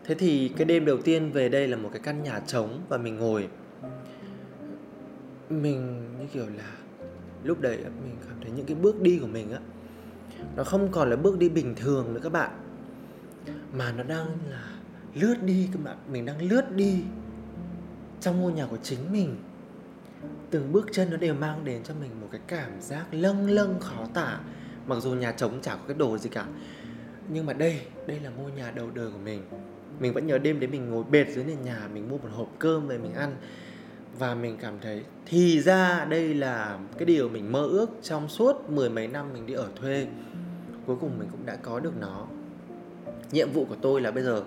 Thế 0.06 0.16
thì 0.16 0.52
cái 0.58 0.66
đêm 0.66 0.86
đầu 0.86 0.98
tiên 0.98 1.32
về 1.32 1.50
đây 1.50 1.68
là 1.68 1.78
một 1.78 1.90
cái 1.94 2.02
căn 2.04 2.24
nhà 2.24 2.42
trống 2.48 2.82
và 2.90 2.98
mình 2.98 3.16
ngồi 3.16 3.48
mình 5.62 6.10
như 6.20 6.26
kiểu 6.34 6.46
là 6.58 6.72
lúc 7.44 7.62
đấy 7.62 7.78
mình 7.78 8.16
cảm 8.28 8.38
thấy 8.42 8.52
những 8.52 8.66
cái 8.66 8.76
bước 8.76 9.02
đi 9.02 9.20
của 9.20 9.28
mình 9.28 9.52
á, 9.52 9.60
nó 10.56 10.64
không 10.64 10.92
còn 10.92 11.10
là 11.10 11.16
bước 11.16 11.40
đi 11.40 11.50
bình 11.50 11.76
thường 11.76 12.14
nữa 12.14 12.20
các 12.24 12.32
bạn. 12.32 12.52
Mà 13.74 13.92
nó 13.92 14.04
đang 14.04 14.28
là 14.50 14.70
lướt 15.16 15.36
đi 15.44 15.70
các 15.74 15.84
bạn, 15.84 15.98
mình 16.12 16.26
đang 16.26 16.42
lướt 16.42 16.72
đi 16.76 17.04
trong 18.22 18.42
ngôi 18.42 18.54
nhà 18.54 18.66
của 18.66 18.78
chính 18.84 19.12
mình. 19.12 19.36
Từng 20.50 20.72
bước 20.72 20.88
chân 20.92 21.12
nó 21.12 21.18
đều 21.18 21.34
mang 21.34 21.66
đến 21.66 21.84
cho 21.84 21.94
mình 22.02 22.10
một 22.22 22.28
cái 22.32 22.42
cảm 22.48 22.82
giác 22.82 23.06
lâng 23.12 23.50
lâng 23.50 23.80
khó 23.80 24.08
tả, 24.14 24.40
mặc 24.88 24.96
dù 25.00 25.14
nhà 25.14 25.32
trống 25.32 25.62
chả 25.62 25.76
có 25.76 25.82
cái 25.88 25.98
đồ 25.98 26.18
gì 26.18 26.30
cả. 26.30 26.46
Nhưng 27.30 27.46
mà 27.46 27.54
đây 27.54 27.82
đây 28.08 28.20
là 28.20 28.30
ngôi 28.30 28.52
nhà 28.52 28.72
đầu 28.72 28.92
đời 28.94 29.12
của 29.12 29.18
mình. 29.18 29.42
Mình 30.00 30.14
vẫn 30.14 30.28
nhớ 30.28 30.38
đêm 30.38 30.60
đấy 30.60 30.70
mình 30.70 30.90
ngồi 30.90 31.04
bệt 31.04 31.30
dưới 31.30 31.44
nền 31.44 31.62
nhà, 31.62 31.88
mình 31.94 32.10
mua 32.10 32.18
một 32.18 32.30
hộp 32.32 32.50
cơm 32.60 32.88
về 32.88 32.98
mình 32.98 33.14
ăn 33.14 33.36
và 34.20 34.36
mình 34.36 34.58
cảm 34.62 34.74
thấy, 34.82 35.04
thì 35.26 35.62
ra 35.62 36.06
đây 36.10 36.34
là 36.34 36.80
cái 36.98 37.06
điều 37.06 37.30
mình 37.30 37.52
mơ 37.52 37.64
ước 37.64 37.90
trong 38.02 38.30
suốt 38.30 38.70
mười 38.70 38.90
mấy 38.90 39.08
năm 39.08 39.34
mình 39.34 39.46
đi 39.46 39.54
ở 39.54 39.68
thuê. 39.76 40.08
Cuối 40.86 40.96
cùng 41.02 41.20
mình 41.20 41.28
cũng 41.32 41.46
đã 41.46 41.56
có 41.56 41.80
được 41.80 41.94
nó. 42.00 42.26
Nhiệm 43.32 43.52
vụ 43.52 43.66
của 43.66 43.76
tôi 43.82 44.02
là 44.02 44.12
bây 44.12 44.24
giờ 44.24 44.44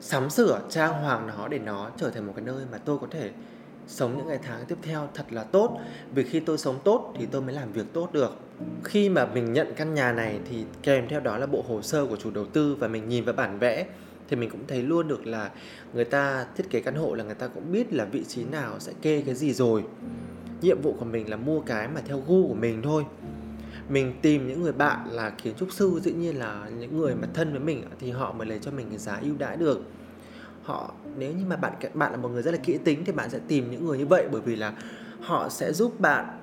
sắm 0.00 0.30
sửa 0.30 0.60
trang 0.70 1.02
hoàng 1.02 1.26
nó 1.26 1.48
để 1.48 1.58
nó 1.58 1.90
trở 1.96 2.10
thành 2.10 2.26
một 2.26 2.32
cái 2.36 2.44
nơi 2.44 2.64
mà 2.72 2.78
tôi 2.78 2.98
có 2.98 3.06
thể 3.10 3.30
sống 3.86 4.18
những 4.18 4.26
ngày 4.26 4.38
tháng 4.42 4.64
tiếp 4.68 4.78
theo 4.82 5.08
thật 5.14 5.24
là 5.30 5.44
tốt. 5.44 5.78
Vì 6.14 6.24
khi 6.24 6.40
tôi 6.40 6.58
sống 6.58 6.78
tốt 6.84 7.14
thì 7.18 7.26
tôi 7.26 7.42
mới 7.42 7.54
làm 7.54 7.72
việc 7.72 7.86
tốt 7.92 8.12
được. 8.12 8.36
Khi 8.84 9.08
mà 9.08 9.26
mình 9.26 9.52
nhận 9.52 9.72
căn 9.76 9.94
nhà 9.94 10.12
này 10.12 10.40
thì 10.50 10.64
kèm 10.82 11.08
theo 11.08 11.20
đó 11.20 11.38
là 11.38 11.46
bộ 11.46 11.64
hồ 11.68 11.82
sơ 11.82 12.06
của 12.06 12.16
chủ 12.16 12.30
đầu 12.30 12.46
tư 12.46 12.74
và 12.74 12.88
mình 12.88 13.08
nhìn 13.08 13.24
vào 13.24 13.34
bản 13.34 13.58
vẽ 13.58 13.86
thì 14.28 14.36
mình 14.36 14.50
cũng 14.50 14.66
thấy 14.68 14.82
luôn 14.82 15.08
được 15.08 15.26
là 15.26 15.50
người 15.94 16.04
ta 16.04 16.46
thiết 16.56 16.70
kế 16.70 16.80
căn 16.80 16.94
hộ 16.94 17.14
là 17.14 17.24
người 17.24 17.34
ta 17.34 17.46
cũng 17.48 17.72
biết 17.72 17.92
là 17.92 18.04
vị 18.04 18.24
trí 18.24 18.44
nào 18.44 18.80
sẽ 18.80 18.92
kê 19.02 19.22
cái 19.26 19.34
gì 19.34 19.52
rồi. 19.52 19.84
Nhiệm 20.60 20.82
vụ 20.82 20.96
của 20.98 21.04
mình 21.04 21.30
là 21.30 21.36
mua 21.36 21.60
cái 21.60 21.88
mà 21.88 22.00
theo 22.04 22.22
gu 22.26 22.48
của 22.48 22.54
mình 22.54 22.82
thôi. 22.82 23.04
Mình 23.88 24.14
tìm 24.22 24.48
những 24.48 24.62
người 24.62 24.72
bạn 24.72 25.10
là 25.10 25.30
kiến 25.30 25.54
trúc 25.58 25.72
sư, 25.72 26.00
dĩ 26.02 26.12
nhiên 26.12 26.38
là 26.38 26.68
những 26.78 26.98
người 26.98 27.14
mà 27.14 27.28
thân 27.34 27.50
với 27.50 27.60
mình 27.60 27.84
thì 28.00 28.10
họ 28.10 28.32
mới 28.32 28.46
lấy 28.46 28.58
cho 28.62 28.70
mình 28.70 28.86
cái 28.88 28.98
giá 28.98 29.18
ưu 29.22 29.34
đãi 29.38 29.56
được. 29.56 29.82
Họ, 30.62 30.94
nếu 31.16 31.32
như 31.32 31.44
mà 31.48 31.56
bạn 31.56 31.72
bạn 31.94 32.12
là 32.12 32.16
một 32.16 32.28
người 32.28 32.42
rất 32.42 32.50
là 32.50 32.58
kỹ 32.58 32.78
tính 32.84 33.04
thì 33.04 33.12
bạn 33.12 33.30
sẽ 33.30 33.38
tìm 33.48 33.70
những 33.70 33.86
người 33.86 33.98
như 33.98 34.06
vậy 34.06 34.28
bởi 34.32 34.40
vì 34.40 34.56
là 34.56 34.72
họ 35.20 35.48
sẽ 35.48 35.72
giúp 35.72 36.00
bạn 36.00 36.38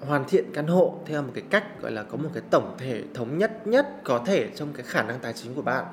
hoàn 0.00 0.24
thiện 0.28 0.44
căn 0.54 0.66
hộ 0.66 0.98
theo 1.06 1.22
một 1.22 1.30
cái 1.34 1.44
cách, 1.50 1.82
gọi 1.82 1.92
là 1.92 2.02
có 2.02 2.16
một 2.16 2.30
cái 2.34 2.42
tổng 2.50 2.74
thể 2.78 3.02
thống 3.14 3.38
nhất 3.38 3.66
nhất 3.66 3.86
có 4.04 4.22
thể 4.26 4.50
trong 4.54 4.72
cái 4.72 4.86
khả 4.86 5.02
năng 5.02 5.18
tài 5.20 5.32
chính 5.32 5.54
của 5.54 5.62
bạn 5.62 5.84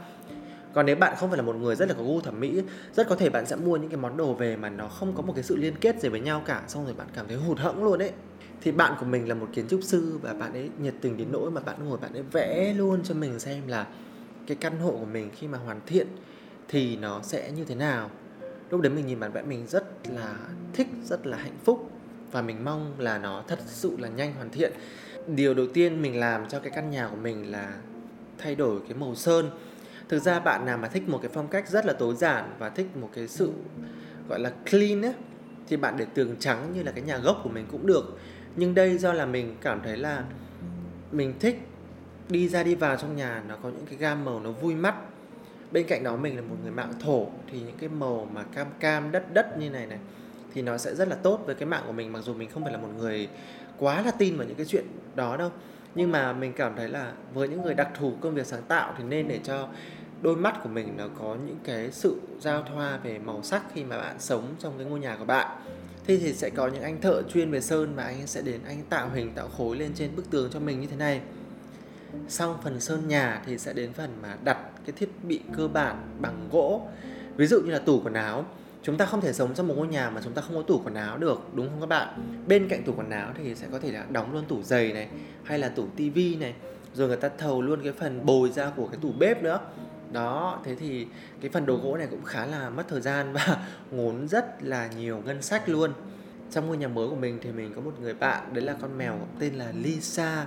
còn 0.76 0.86
nếu 0.86 0.96
bạn 0.96 1.16
không 1.18 1.30
phải 1.30 1.38
là 1.38 1.44
một 1.44 1.56
người 1.56 1.76
rất 1.76 1.90
là 1.90 1.96
có 1.98 2.04
gu 2.04 2.22
thẩm 2.22 2.40
mỹ, 2.40 2.62
rất 2.94 3.10
có 3.10 3.16
thể 3.16 3.30
bạn 3.30 3.46
sẽ 3.46 3.56
mua 3.56 3.78
những 3.78 3.90
cái 3.90 3.98
món 3.98 4.18
đồ 4.18 4.34
về 4.34 4.56
mà 4.56 4.70
nó 4.70 4.88
không 4.88 5.14
có 5.16 5.22
một 5.22 5.34
cái 5.34 5.44
sự 5.44 5.56
liên 5.56 5.76
kết 5.82 6.02
gì 6.02 6.10
với 6.10 6.20
nhau 6.20 6.42
cả, 6.46 6.64
xong 6.68 6.86
rồi 6.86 6.94
bạn 6.94 7.08
cảm 7.14 7.28
thấy 7.28 7.38
hụt 7.38 7.58
hẫng 7.58 7.84
luôn 7.84 8.00
đấy 8.00 8.12
thì 8.62 8.72
bạn 8.72 8.94
của 9.00 9.06
mình 9.06 9.30
là 9.30 9.36
một 9.36 9.48
kiến 9.54 9.66
trúc 9.68 9.80
sư 9.84 10.20
và 10.22 10.34
bạn 10.34 10.54
ấy 10.54 10.70
nhiệt 10.82 10.94
tình 11.02 11.18
đến 11.18 11.28
nỗi 11.32 11.52
mà 11.52 11.62
bạn 11.62 11.76
ngồi 11.90 11.98
bạn 11.98 12.14
ấy 12.14 12.24
vẽ 12.32 12.74
luôn 12.78 13.04
cho 13.04 13.16
mình 13.16 13.40
xem 13.40 13.68
là 13.68 13.88
cái 14.48 14.58
căn 14.62 14.80
hộ 14.80 14.92
của 14.92 15.06
mình 15.06 15.30
khi 15.36 15.48
mà 15.48 15.58
hoàn 15.58 15.82
thiện 15.86 16.08
thì 16.68 16.98
nó 16.98 17.22
sẽ 17.24 17.52
như 17.52 17.66
thế 17.66 17.76
nào. 17.76 18.10
Lúc 18.70 18.82
đấy 18.82 18.94
mình 18.94 19.06
nhìn 19.06 19.20
bản 19.20 19.32
vẽ 19.32 19.42
mình 19.42 19.68
rất 19.68 19.88
là 20.10 20.36
thích, 20.74 20.88
rất 21.04 21.28
là 21.28 21.38
hạnh 21.38 21.58
phúc 21.64 21.90
và 22.32 22.42
mình 22.42 22.66
mong 22.66 22.94
là 23.00 23.18
nó 23.18 23.44
thật 23.48 23.60
sự 23.68 23.98
là 24.00 24.08
nhanh 24.08 24.34
hoàn 24.34 24.50
thiện. 24.50 24.74
Điều 25.28 25.54
đầu 25.54 25.68
tiên 25.74 26.02
mình 26.02 26.20
làm 26.20 26.48
cho 26.50 26.60
cái 26.60 26.72
căn 26.76 26.92
nhà 26.92 27.08
của 27.08 27.18
mình 27.18 27.52
là 27.52 27.78
thay 28.38 28.56
đổi 28.56 28.80
cái 28.88 28.98
màu 28.98 29.16
sơn 29.16 29.50
thực 30.10 30.20
ra 30.20 30.40
bạn 30.40 30.66
nào 30.66 30.78
mà 30.78 30.88
thích 30.88 31.10
một 31.10 31.20
cái 31.22 31.32
phong 31.34 31.48
cách 31.48 31.70
rất 31.70 31.86
là 31.86 31.94
tối 31.94 32.16
giản 32.16 32.56
và 32.60 32.70
thích 32.70 32.98
một 32.98 33.10
cái 33.16 33.28
sự, 33.28 33.52
gọi 34.30 34.40
là, 34.40 34.52
clean 34.72 35.02
ấy 35.02 35.14
thì 35.68 35.78
bạn 35.78 35.98
để 35.98 36.06
tường 36.14 36.36
trắng 36.40 36.74
như 36.74 36.84
là 36.84 36.92
cái 36.92 37.04
nhà 37.04 37.18
gốc 37.18 37.42
của 37.44 37.50
mình 37.50 37.66
cũng 37.72 37.88
được. 37.88 38.20
Nhưng 38.56 38.76
đây 38.76 38.98
do 38.98 39.14
là 39.14 39.26
mình 39.26 39.56
cảm 39.62 39.82
thấy 39.84 39.98
là 39.98 40.24
mình 41.12 41.34
thích 41.40 41.60
đi 42.30 42.48
ra 42.48 42.64
đi 42.64 42.76
vào 42.76 42.98
trong 42.98 43.16
nhà, 43.16 43.44
nó 43.48 43.56
có 43.56 43.70
những 43.70 43.86
cái 43.86 43.96
gam 43.98 44.26
màu 44.26 44.40
nó 44.40 44.52
vui 44.52 44.76
mắt. 44.76 44.96
Bên 45.72 45.88
cạnh 45.88 46.04
đó 46.04 46.16
mình 46.16 46.36
là 46.36 46.42
một 46.42 46.56
người 46.62 46.72
mạng 46.72 46.94
thổ, 47.00 47.28
thì 47.52 47.60
những 47.60 47.78
cái 47.78 47.90
màu 47.90 48.28
mà 48.34 48.44
cam 48.44 48.68
cam, 48.80 49.12
đất 49.12 49.34
đất 49.34 49.58
như 49.60 49.70
này 49.70 49.88
này 49.88 50.00
thì 50.56 50.62
nó 50.62 50.78
sẽ 50.78 50.96
rất 50.96 51.08
là 51.08 51.16
tốt 51.16 51.40
với 51.46 51.56
cái 51.56 51.66
mạng 51.66 51.84
của 51.86 51.92
mình, 51.92 52.12
mặc 52.12 52.20
dù 52.24 52.34
mình 52.34 52.50
không 52.50 52.64
phải 52.64 52.74
là 52.74 52.80
một 52.80 52.90
người 52.98 53.28
quá 53.78 54.02
là 54.02 54.12
tin 54.12 54.38
vào 54.38 54.48
những 54.48 54.58
cái 54.58 54.66
chuyện 54.66 54.86
đó 55.16 55.38
đâu. 55.38 55.52
Nhưng 55.96 56.12
mà 56.12 56.34
mình 56.34 56.54
cảm 56.54 56.76
thấy 56.76 56.90
là 56.90 57.14
với 57.34 57.48
những 57.48 57.62
người 57.62 57.74
đặc 57.74 57.90
thù 58.00 58.14
công 58.22 58.34
việc 58.34 58.46
sáng 58.46 58.64
tạo 58.68 58.94
thì 58.98 59.04
nên 59.04 59.28
để 59.28 59.40
cho 59.44 59.68
đôi 60.22 60.36
mắt 60.36 60.64
của 60.64 60.70
mình 60.70 60.94
nó 60.98 61.08
có 61.20 61.36
những 61.46 61.58
cái 61.64 61.92
sự 61.92 62.22
giao 62.40 62.64
thoa 62.64 62.98
về 62.98 63.20
màu 63.20 63.44
sắc 63.44 63.64
khi 63.74 63.84
mà 63.84 63.98
bạn 63.98 64.16
sống 64.20 64.56
trong 64.60 64.74
cái 64.78 64.88
ngôi 64.88 65.00
nhà 65.00 65.16
của 65.20 65.26
bạn. 65.26 65.58
Thì 66.08 66.18
thì 66.18 66.34
sẽ 66.34 66.50
có 66.50 66.68
những 66.68 66.82
anh 66.82 67.02
thợ 67.02 67.24
chuyên 67.24 67.52
về 67.52 67.62
sơn 67.62 67.96
và 67.96 68.04
anh 68.04 68.28
sẽ 68.28 68.42
đến 68.42 68.60
anh 68.68 68.84
tạo 68.90 69.10
hình, 69.14 69.32
tạo 69.36 69.50
khối 69.58 69.78
lên 69.78 69.92
trên 69.96 70.16
bức 70.16 70.30
tường 70.30 70.50
cho 70.54 70.60
mình 70.60 70.82
như 70.82 70.88
thế 70.88 70.98
này. 70.98 71.22
Xong 72.28 72.58
phần 72.64 72.80
sơn 72.80 73.08
nhà 73.08 73.42
thì 73.46 73.58
sẽ 73.58 73.74
đến 73.74 73.94
phần 73.94 74.10
mà 74.22 74.38
đặt 74.44 74.58
cái 74.86 74.94
thiết 74.96 75.10
bị 75.24 75.42
cơ 75.58 75.68
bản 75.68 76.08
bằng 76.20 76.50
gỗ, 76.52 76.88
ví 77.36 77.48
dụ 77.48 77.62
như 77.62 77.72
là 77.72 77.80
tủ 77.80 78.02
quần 78.04 78.14
áo 78.14 78.46
chúng 78.86 78.98
ta 78.98 79.06
không 79.06 79.22
thể 79.22 79.34
sống 79.34 79.54
trong 79.54 79.68
một 79.68 79.74
ngôi 79.78 79.88
nhà 79.88 80.10
mà 80.10 80.22
chúng 80.24 80.34
ta 80.34 80.42
không 80.42 80.56
có 80.56 80.62
tủ 80.62 80.82
quần 80.84 80.94
áo 80.94 81.18
được, 81.18 81.42
đúng 81.54 81.70
không 81.70 81.80
các 81.80 81.86
bạn? 81.86 82.08
Bên 82.48 82.68
cạnh 82.68 82.84
tủ 82.84 82.94
quần 82.94 83.10
áo 83.10 83.32
thì 83.38 83.56
sẽ 83.56 83.68
có 83.72 83.80
thể 83.80 83.92
là 83.92 84.06
đóng 84.10 84.34
luôn 84.34 84.46
tủ 84.46 84.64
giày 84.64 84.94
này, 84.94 85.08
hay 85.44 85.60
là 85.60 85.70
tủ 85.70 85.88
tivi 85.96 86.36
này, 86.36 86.54
rồi 86.94 87.08
người 87.08 87.18
ta 87.18 87.30
thầu 87.38 87.62
luôn 87.62 87.80
cái 87.84 87.92
phần 87.92 88.26
bồi 88.26 88.50
ra 88.50 88.72
của 88.76 88.88
cái 88.88 88.98
tủ 89.02 89.12
bếp 89.12 89.44
nữa. 89.44 89.60
Đó, 90.12 90.60
thế 90.64 90.76
thì 90.76 91.08
cái 91.42 91.52
phần 91.52 91.66
đồ 91.66 91.76
gỗ 91.76 91.98
này 91.98 92.08
cũng 92.12 92.24
khá 92.24 92.46
là 92.46 92.70
mất 92.70 92.84
thời 92.88 93.02
gian 93.02 93.34
và 93.34 93.68
ngốn 93.92 94.28
rất 94.28 94.64
là 94.64 94.88
nhiều 94.88 95.22
ngân 95.26 95.42
sách 95.42 95.70
luôn. 95.70 95.94
Trong 96.52 96.68
ngôi 96.68 96.78
nhà 96.78 96.88
mới 96.88 97.08
của 97.08 97.16
mình 97.16 97.40
thì 97.42 97.52
mình 97.52 97.74
có 97.76 97.82
một 97.82 97.94
người 98.02 98.14
bạn, 98.14 98.54
đấy 98.54 98.64
là 98.64 98.76
con 98.82 98.98
mèo 98.98 99.20
tên 99.40 99.54
là 99.54 99.72
Lisa. 99.76 100.46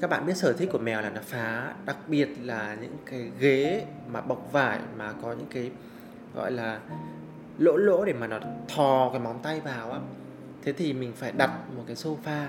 Các 0.00 0.10
bạn 0.10 0.26
biết 0.26 0.36
sở 0.36 0.52
thích 0.52 0.68
của 0.72 0.78
mèo 0.78 1.00
là 1.00 1.10
nó 1.10 1.20
phá, 1.24 1.74
đặc 1.86 1.96
biệt 2.08 2.28
là 2.42 2.76
những 2.80 2.96
cái 3.06 3.30
ghế 3.38 3.86
mà 4.08 4.20
bọc 4.20 4.48
vải 4.52 4.78
mà 4.98 5.12
có 5.22 5.32
những 5.32 5.48
cái, 5.50 5.70
gọi 6.34 6.52
là 6.52 6.80
lỗ 7.60 7.76
lỗ 7.76 8.04
để 8.04 8.12
mà 8.12 8.26
nó 8.26 8.38
thò 8.68 9.10
cái 9.12 9.20
móng 9.20 9.40
tay 9.42 9.60
vào 9.60 9.92
á. 9.92 9.98
Thế 10.62 10.72
thì 10.72 10.92
mình 10.92 11.12
phải 11.16 11.32
đặt 11.32 11.50
một 11.76 11.84
cái 11.86 11.96
sofa 11.96 12.46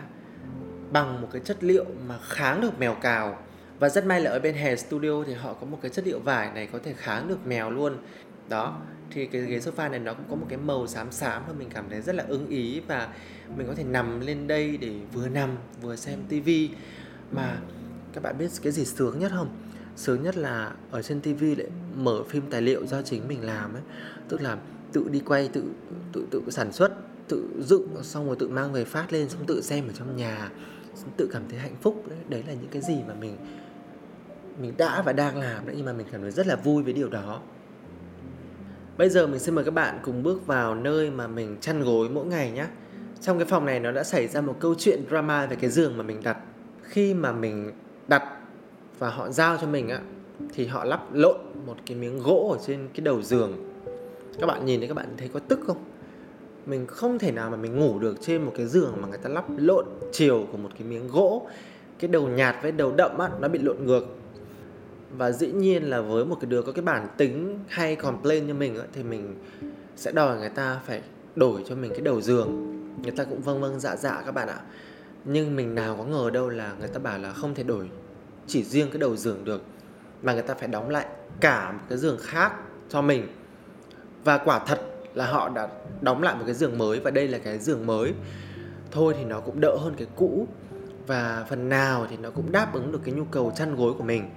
bằng 0.91 1.21
một 1.21 1.27
cái 1.31 1.41
chất 1.45 1.63
liệu 1.63 1.85
mà 2.07 2.17
kháng 2.23 2.61
được 2.61 2.79
mèo 2.79 2.95
cào. 2.95 3.37
Và 3.79 3.89
rất 3.89 4.05
may 4.05 4.21
là 4.21 4.31
ở 4.31 4.39
bên 4.39 4.55
hè 4.55 4.75
Studio 4.75 5.23
thì 5.27 5.33
họ 5.33 5.53
có 5.53 5.65
một 5.65 5.79
cái 5.81 5.91
chất 5.91 6.07
liệu 6.07 6.19
vải 6.19 6.51
này 6.53 6.67
có 6.71 6.79
thể 6.83 6.93
kháng 6.97 7.27
được 7.27 7.47
mèo 7.47 7.71
luôn. 7.71 7.97
Đó, 8.49 8.81
thì 9.11 9.25
cái 9.25 9.41
ghế 9.41 9.59
sofa 9.59 9.91
này 9.91 9.99
nó 9.99 10.13
cũng 10.13 10.25
có 10.29 10.35
một 10.35 10.45
cái 10.49 10.57
màu 10.57 10.87
xám 10.87 11.11
xám 11.11 11.43
và 11.47 11.53
mình 11.53 11.69
cảm 11.73 11.85
thấy 11.89 12.01
rất 12.01 12.15
là 12.15 12.23
ưng 12.27 12.47
ý 12.47 12.81
và 12.87 13.09
mình 13.57 13.67
có 13.67 13.73
thể 13.75 13.83
nằm 13.83 14.19
lên 14.19 14.47
đây 14.47 14.77
để 14.77 14.91
vừa 15.13 15.27
nằm, 15.27 15.49
vừa 15.81 15.95
xem 15.95 16.19
tivi 16.29 16.69
mà 17.31 17.57
các 18.13 18.23
bạn 18.23 18.37
biết 18.37 18.47
cái 18.61 18.71
gì 18.71 18.85
sướng 18.85 19.19
nhất 19.19 19.31
không? 19.35 19.49
Sướng 19.95 20.23
nhất 20.23 20.37
là 20.37 20.71
ở 20.91 21.01
trên 21.01 21.21
tivi 21.21 21.55
lại 21.55 21.67
mở 21.95 22.23
phim 22.29 22.43
tài 22.49 22.61
liệu 22.61 22.85
do 22.85 23.01
chính 23.01 23.27
mình 23.27 23.45
làm 23.45 23.73
ấy. 23.73 23.81
Tức 24.29 24.41
là 24.41 24.57
tự 24.93 25.09
đi 25.11 25.19
quay, 25.19 25.47
tự 25.47 25.63
tự 26.13 26.25
tự 26.31 26.41
sản 26.49 26.71
xuất, 26.71 26.91
tự 27.27 27.47
dựng, 27.59 27.87
xong 28.01 28.27
rồi 28.27 28.35
tự 28.39 28.47
mang 28.47 28.73
về 28.73 28.85
phát 28.85 29.13
lên, 29.13 29.29
xong 29.29 29.45
tự 29.47 29.61
xem 29.61 29.87
ở 29.87 29.93
trong 29.93 30.15
nhà 30.15 30.51
tự 31.17 31.29
cảm 31.33 31.43
thấy 31.49 31.59
hạnh 31.59 31.75
phúc. 31.81 32.03
Đấy 32.09 32.19
đấy 32.29 32.43
là 32.47 32.53
những 32.53 32.69
cái 32.71 32.81
gì 32.81 32.95
mà 33.07 33.13
mình 33.13 33.37
mình 34.61 34.73
đã 34.77 35.01
và 35.05 35.13
đang 35.13 35.37
làm 35.37 35.65
đấy, 35.65 35.75
nhưng 35.77 35.85
mà 35.85 35.93
mình 35.93 36.07
cảm 36.11 36.21
thấy 36.21 36.31
rất 36.31 36.47
là 36.47 36.55
vui 36.55 36.83
với 36.83 36.93
điều 36.93 37.09
đó. 37.09 37.41
Bây 38.97 39.09
giờ 39.09 39.27
mình 39.27 39.39
xin 39.39 39.55
mời 39.55 39.65
các 39.65 39.73
bạn 39.73 39.99
cùng 40.03 40.23
bước 40.23 40.47
vào 40.47 40.75
nơi 40.75 41.11
mà 41.11 41.27
mình 41.27 41.57
chăn 41.61 41.81
gối 41.83 42.09
mỗi 42.09 42.25
ngày 42.25 42.51
nhé. 42.51 42.65
Trong 43.21 43.37
cái 43.37 43.45
phòng 43.45 43.65
này 43.65 43.79
nó 43.79 43.91
đã 43.91 44.03
xảy 44.03 44.27
ra 44.27 44.41
một 44.41 44.55
câu 44.59 44.75
chuyện 44.77 45.03
drama 45.09 45.45
về 45.45 45.55
cái 45.55 45.69
giường 45.69 45.97
mà 45.97 46.03
mình 46.03 46.23
đặt. 46.23 46.37
Khi 46.83 47.13
mà 47.13 47.31
mình 47.31 47.71
đặt 48.07 48.23
và 48.99 49.09
họ 49.09 49.29
giao 49.29 49.57
cho 49.57 49.67
mình 49.67 49.89
á, 49.89 50.01
thì 50.53 50.65
họ 50.65 50.83
lắp 50.83 51.13
lộn 51.13 51.37
một 51.65 51.75
cái 51.85 51.97
miếng 51.97 52.19
gỗ 52.19 52.55
ở 52.59 52.65
trên 52.67 52.89
cái 52.93 53.01
đầu 53.03 53.21
giường 53.21 53.70
các 54.39 54.47
bạn 54.47 54.65
nhìn 54.65 54.79
thấy 54.79 54.87
các 54.87 54.93
bạn 54.93 55.07
thấy 55.17 55.27
có 55.27 55.39
tức 55.39 55.59
không? 55.67 55.77
Mình 56.65 56.87
không 56.87 57.19
thể 57.19 57.31
nào 57.31 57.49
mà 57.49 57.57
mình 57.57 57.79
ngủ 57.79 57.99
được 57.99 58.17
trên 58.21 58.43
một 58.43 58.51
cái 58.55 58.65
giường 58.65 58.93
mà 59.01 59.07
người 59.07 59.17
ta 59.17 59.29
lắp 59.29 59.45
lộn 59.57 59.85
chiều 60.11 60.47
của 60.51 60.57
một 60.57 60.69
cái 60.79 60.87
miếng 60.87 61.07
gỗ. 61.07 61.47
Cái 61.99 62.07
đầu 62.07 62.27
nhạt 62.27 62.55
với 62.61 62.71
đầu 62.71 62.91
đậm 62.91 63.17
á 63.17 63.29
nó 63.39 63.47
bị 63.47 63.59
lộn 63.59 63.85
ngược. 63.85 64.05
Và 65.17 65.31
dĩ 65.31 65.51
nhiên 65.51 65.83
là 65.83 66.01
với 66.01 66.25
một 66.25 66.37
cái 66.41 66.49
đứa 66.49 66.61
có 66.61 66.71
cái 66.71 66.83
bản 66.83 67.07
tính 67.17 67.59
hay 67.67 67.95
complain 67.95 68.47
như 68.47 68.53
mình 68.53 68.79
á, 68.79 68.85
thì 68.93 69.03
mình 69.03 69.35
sẽ 69.95 70.11
đòi 70.11 70.37
người 70.37 70.49
ta 70.49 70.79
phải 70.85 71.01
đổi 71.35 71.63
cho 71.65 71.75
mình 71.75 71.91
cái 71.91 72.01
đầu 72.01 72.21
giường. 72.21 72.77
Người 73.03 73.11
ta 73.11 73.23
cũng 73.23 73.41
vâng 73.41 73.61
vâng 73.61 73.79
dạ 73.79 73.95
dạ 73.95 74.21
các 74.25 74.31
bạn 74.31 74.47
ạ. 74.47 74.59
Nhưng 75.25 75.55
mình 75.55 75.75
nào 75.75 75.95
có 75.97 76.03
ngờ 76.03 76.29
đâu 76.29 76.49
là 76.49 76.73
người 76.79 76.87
ta 76.87 76.99
bảo 76.99 77.19
là 77.19 77.33
không 77.33 77.55
thể 77.55 77.63
đổi 77.63 77.89
chỉ 78.47 78.63
riêng 78.63 78.87
cái 78.91 78.99
đầu 78.99 79.15
giường 79.15 79.43
được 79.43 79.61
mà 80.21 80.33
người 80.33 80.41
ta 80.41 80.53
phải 80.53 80.67
đóng 80.67 80.89
lại 80.89 81.05
cả 81.39 81.71
một 81.71 81.83
cái 81.89 81.97
giường 81.97 82.17
khác 82.21 82.53
cho 82.89 83.01
mình 83.01 83.27
và 84.23 84.37
quả 84.37 84.59
thật 84.59 84.79
là 85.13 85.25
họ 85.25 85.49
đã 85.49 85.67
đóng 86.01 86.23
lại 86.23 86.35
một 86.35 86.43
cái 86.45 86.55
giường 86.55 86.77
mới 86.77 86.99
và 86.99 87.11
đây 87.11 87.27
là 87.27 87.37
cái 87.37 87.59
giường 87.59 87.85
mới. 87.85 88.13
Thôi 88.91 89.13
thì 89.17 89.25
nó 89.25 89.39
cũng 89.39 89.61
đỡ 89.61 89.77
hơn 89.79 89.93
cái 89.97 90.07
cũ 90.15 90.47
và 91.07 91.45
phần 91.49 91.69
nào 91.69 92.07
thì 92.09 92.17
nó 92.17 92.29
cũng 92.29 92.51
đáp 92.51 92.73
ứng 92.73 92.91
được 92.91 92.99
cái 93.05 93.13
nhu 93.13 93.23
cầu 93.23 93.53
chăn 93.55 93.75
gối 93.75 93.93
của 93.97 94.03
mình. 94.03 94.29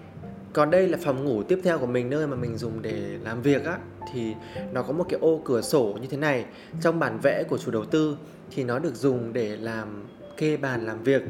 Còn 0.52 0.70
đây 0.70 0.88
là 0.88 0.98
phòng 1.04 1.24
ngủ 1.24 1.42
tiếp 1.42 1.60
theo 1.64 1.78
của 1.78 1.86
mình, 1.86 2.10
nơi 2.10 2.26
mà 2.26 2.36
mình 2.36 2.58
dùng 2.58 2.82
để 2.82 3.18
làm 3.22 3.42
việc 3.42 3.64
á, 3.64 3.78
thì 4.12 4.34
nó 4.72 4.82
có 4.82 4.92
một 4.92 5.06
cái 5.08 5.20
ô 5.20 5.40
cửa 5.44 5.60
sổ 5.60 5.98
như 6.00 6.06
thế 6.10 6.16
này. 6.16 6.44
Trong 6.80 6.98
bản 6.98 7.18
vẽ 7.22 7.42
của 7.48 7.58
chủ 7.58 7.70
đầu 7.70 7.84
tư 7.84 8.16
thì 8.50 8.64
nó 8.64 8.78
được 8.78 8.94
dùng 8.94 9.32
để 9.32 9.56
làm 9.56 10.06
kê 10.36 10.56
bàn 10.56 10.86
làm 10.86 11.02
việc. 11.02 11.22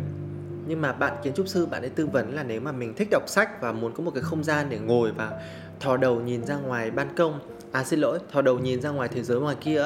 Nhưng 0.67 0.81
mà 0.81 0.93
bạn 0.93 1.13
kiến 1.23 1.35
trúc 1.35 1.49
sư, 1.49 1.67
bạn 1.67 1.83
ấy 1.83 1.91
tư 1.91 2.07
vấn 2.07 2.35
là 2.35 2.43
nếu 2.43 2.61
mà 2.61 2.73
mình 2.73 2.95
thích 2.95 3.09
đọc 3.11 3.23
sách 3.27 3.63
và 3.63 3.73
muốn 3.73 3.93
có 3.95 4.03
một 4.03 4.11
cái 4.15 4.23
không 4.23 4.45
gian 4.45 4.67
để 4.71 4.79
ngồi 4.79 5.13
và 5.13 5.41
thò 5.81 5.97
đầu 5.97 6.21
nhìn 6.21 6.47
ra 6.47 6.57
ngoài 6.57 6.91
ban 6.91 7.17
công 7.17 7.41
à 7.75 7.85
xin 7.85 8.01
lỗi, 8.01 8.19
thò 8.33 8.43
đầu 8.43 8.59
nhìn 8.59 8.81
ra 8.81 8.91
ngoài 8.91 9.09
thế 9.09 9.23
giới 9.23 9.41
ngoài 9.41 9.57
kia 9.61 9.85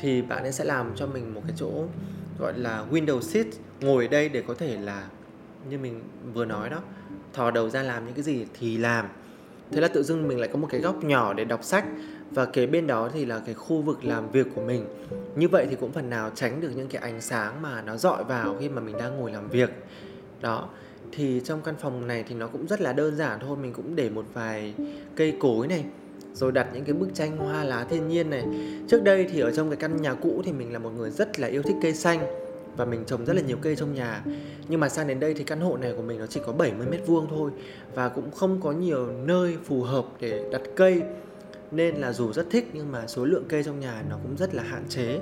thì 0.00 0.22
bạn 0.22 0.42
ấy 0.42 0.52
sẽ 0.52 0.64
làm 0.64 0.92
cho 0.96 1.06
mình 1.06 1.34
một 1.34 1.40
cái 1.46 1.56
chỗ 1.56 1.70
gọi 2.38 2.58
là 2.58 2.84
window 2.90 3.20
seat, 3.20 3.46
ngồi 3.80 4.08
đây 4.08 4.28
để 4.28 4.42
có 4.46 4.54
thể 4.54 4.76
là, 4.76 5.08
như 5.70 5.78
mình 5.78 6.02
vừa 6.34 6.44
nói 6.44 6.70
đó, 6.70 6.78
thò 7.32 7.50
đầu 7.50 7.70
ra 7.70 7.82
làm 7.82 8.06
những 8.06 8.14
cái 8.14 8.22
gì 8.22 8.46
thì 8.60 8.78
làm. 8.78 9.06
Thế 9.72 9.80
là 9.80 9.88
tự 9.88 10.02
dưng 10.02 10.28
mình 10.28 10.40
lại 10.40 10.48
có 10.52 10.58
một 10.58 10.68
cái 10.70 10.80
góc 10.80 11.04
nhỏ 11.04 11.32
để 11.32 11.44
đọc 11.44 11.64
sách, 11.64 11.84
và 12.30 12.44
kế 12.44 12.66
bên 12.66 12.86
đó 12.86 13.08
thì 13.12 13.24
là 13.24 13.42
cái 13.46 13.54
khu 13.54 13.82
vực 13.82 14.04
làm 14.04 14.30
việc 14.30 14.46
của 14.54 14.62
mình. 14.62 14.86
Như 15.36 15.48
vậy 15.48 15.66
thì 15.70 15.76
cũng 15.80 15.92
phần 15.92 16.10
nào 16.10 16.30
tránh 16.34 16.60
được 16.60 16.70
những 16.76 16.88
cái 16.88 17.02
ánh 17.02 17.20
sáng 17.20 17.62
mà 17.62 17.82
nó 17.82 17.96
dọi 17.96 18.24
vào 18.24 18.56
khi 18.60 18.68
mà 18.68 18.80
mình 18.80 18.98
đang 18.98 19.16
ngồi 19.16 19.32
làm 19.32 19.48
việc. 19.48 19.70
Đó, 20.40 20.68
thì 21.12 21.40
trong 21.44 21.62
căn 21.62 21.74
phòng 21.78 22.06
này 22.06 22.24
thì 22.28 22.34
nó 22.34 22.46
cũng 22.46 22.66
rất 22.66 22.80
là 22.80 22.92
đơn 22.92 23.16
giản 23.16 23.38
thôi, 23.40 23.56
mình 23.56 23.72
cũng 23.72 23.96
để 23.96 24.10
một 24.10 24.24
vài 24.34 24.74
cây 25.16 25.36
cối 25.40 25.66
này 25.66 25.84
rồi 26.34 26.52
đặt 26.52 26.66
những 26.74 26.84
cái 26.84 26.94
bức 26.94 27.08
tranh 27.14 27.36
hoa 27.36 27.64
lá 27.64 27.84
thiên 27.84 28.08
nhiên 28.08 28.30
này. 28.30 28.44
Trước 28.88 29.02
đây 29.02 29.26
thì 29.32 29.40
ở 29.40 29.52
trong 29.52 29.70
cái 29.70 29.76
căn 29.76 30.02
nhà 30.02 30.14
cũ 30.14 30.42
thì 30.44 30.52
mình 30.52 30.72
là 30.72 30.78
một 30.78 30.90
người 30.96 31.10
rất 31.10 31.40
là 31.40 31.48
yêu 31.48 31.62
thích 31.62 31.76
cây 31.82 31.94
xanh 31.94 32.20
và 32.76 32.84
mình 32.84 33.04
trồng 33.06 33.24
rất 33.24 33.36
là 33.36 33.42
nhiều 33.42 33.56
cây 33.62 33.76
trong 33.76 33.94
nhà. 33.94 34.24
Nhưng 34.68 34.80
mà 34.80 34.88
sang 34.88 35.06
đến 35.06 35.20
đây 35.20 35.34
thì 35.34 35.44
căn 35.44 35.60
hộ 35.60 35.76
này 35.76 35.92
của 35.96 36.02
mình 36.02 36.18
nó 36.18 36.26
chỉ 36.26 36.40
có 36.46 36.52
70 36.52 36.86
mét 36.90 37.06
vuông 37.06 37.26
thôi 37.30 37.50
và 37.94 38.08
cũng 38.08 38.30
không 38.30 38.60
có 38.60 38.72
nhiều 38.72 39.06
nơi 39.06 39.56
phù 39.64 39.82
hợp 39.82 40.04
để 40.20 40.48
đặt 40.52 40.62
cây. 40.76 41.02
Nên 41.70 41.94
là 41.94 42.12
dù 42.12 42.32
rất 42.32 42.50
thích 42.50 42.70
nhưng 42.72 42.92
mà 42.92 43.06
số 43.06 43.24
lượng 43.24 43.44
cây 43.48 43.62
trong 43.62 43.80
nhà 43.80 44.02
nó 44.10 44.16
cũng 44.22 44.36
rất 44.36 44.54
là 44.54 44.62
hạn 44.62 44.82
chế 44.88 45.20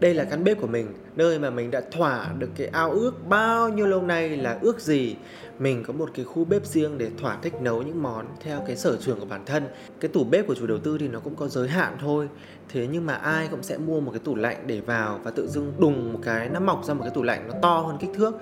đây 0.00 0.14
là 0.14 0.24
căn 0.24 0.44
bếp 0.44 0.60
của 0.60 0.66
mình 0.66 0.86
nơi 1.16 1.38
mà 1.38 1.50
mình 1.50 1.70
đã 1.70 1.82
thỏa 1.90 2.32
được 2.38 2.48
cái 2.56 2.66
ao 2.66 2.90
ước 2.90 3.28
bao 3.28 3.68
nhiêu 3.68 3.86
lâu 3.86 4.02
nay 4.02 4.36
là 4.36 4.58
ước 4.62 4.80
gì. 4.80 5.16
Mình 5.58 5.84
có 5.86 5.92
một 5.92 6.10
cái 6.14 6.24
khu 6.24 6.44
bếp 6.44 6.66
riêng 6.66 6.98
để 6.98 7.10
thỏa 7.20 7.38
thích 7.42 7.54
nấu 7.60 7.82
những 7.82 8.02
món 8.02 8.26
theo 8.40 8.62
cái 8.66 8.76
sở 8.76 8.96
trường 8.96 9.20
của 9.20 9.26
bản 9.26 9.44
thân. 9.46 9.66
Cái 10.00 10.08
tủ 10.08 10.24
bếp 10.24 10.46
của 10.46 10.54
chủ 10.54 10.66
đầu 10.66 10.78
tư 10.78 10.98
thì 10.98 11.08
nó 11.08 11.20
cũng 11.20 11.34
có 11.34 11.48
giới 11.48 11.68
hạn 11.68 11.96
thôi. 12.00 12.28
Thế 12.68 12.86
nhưng 12.92 13.06
mà 13.06 13.14
ai 13.14 13.48
cũng 13.50 13.62
sẽ 13.62 13.78
mua 13.78 14.00
một 14.00 14.10
cái 14.10 14.20
tủ 14.24 14.34
lạnh 14.34 14.64
để 14.66 14.80
vào 14.80 15.20
và 15.22 15.30
tự 15.30 15.48
dưng 15.48 15.72
đùng 15.78 16.12
một 16.12 16.18
cái 16.22 16.48
nó 16.48 16.60
mọc 16.60 16.84
ra 16.84 16.94
một 16.94 17.02
cái 17.02 17.12
tủ 17.14 17.22
lạnh 17.22 17.48
nó 17.48 17.54
to 17.62 17.78
hơn 17.78 17.96
kích 18.00 18.10
thước. 18.14 18.34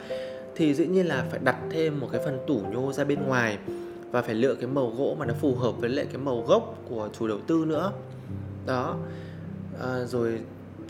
Thì 0.55 0.75
dĩ 0.75 0.87
nhiên 0.87 1.07
là 1.07 1.25
phải 1.31 1.41
đặt 1.45 1.57
thêm 1.71 2.01
một 2.01 2.09
cái 2.13 2.21
phần 2.25 2.39
tủ 2.47 2.61
nhô 2.73 2.93
ra 2.93 3.05
bên 3.05 3.23
ngoài 3.27 3.59
và 4.11 4.23
phải 4.23 4.35
lựa 4.35 4.55
cái 4.55 4.67
màu 4.67 4.91
gỗ 4.91 5.17
mà 5.19 5.27
nó 5.27 5.35
phù 5.41 5.55
hợp 5.55 5.73
với 5.79 5.91
lại 5.91 6.07
cái 6.07 6.19
màu 6.19 6.43
gốc 6.43 6.79
của 6.89 7.09
chủ 7.19 7.29
đầu 7.29 7.39
tư 7.47 7.65
nữa. 7.67 7.93
Đó. 8.67 8.97
À, 9.83 10.05
rồi 10.05 10.41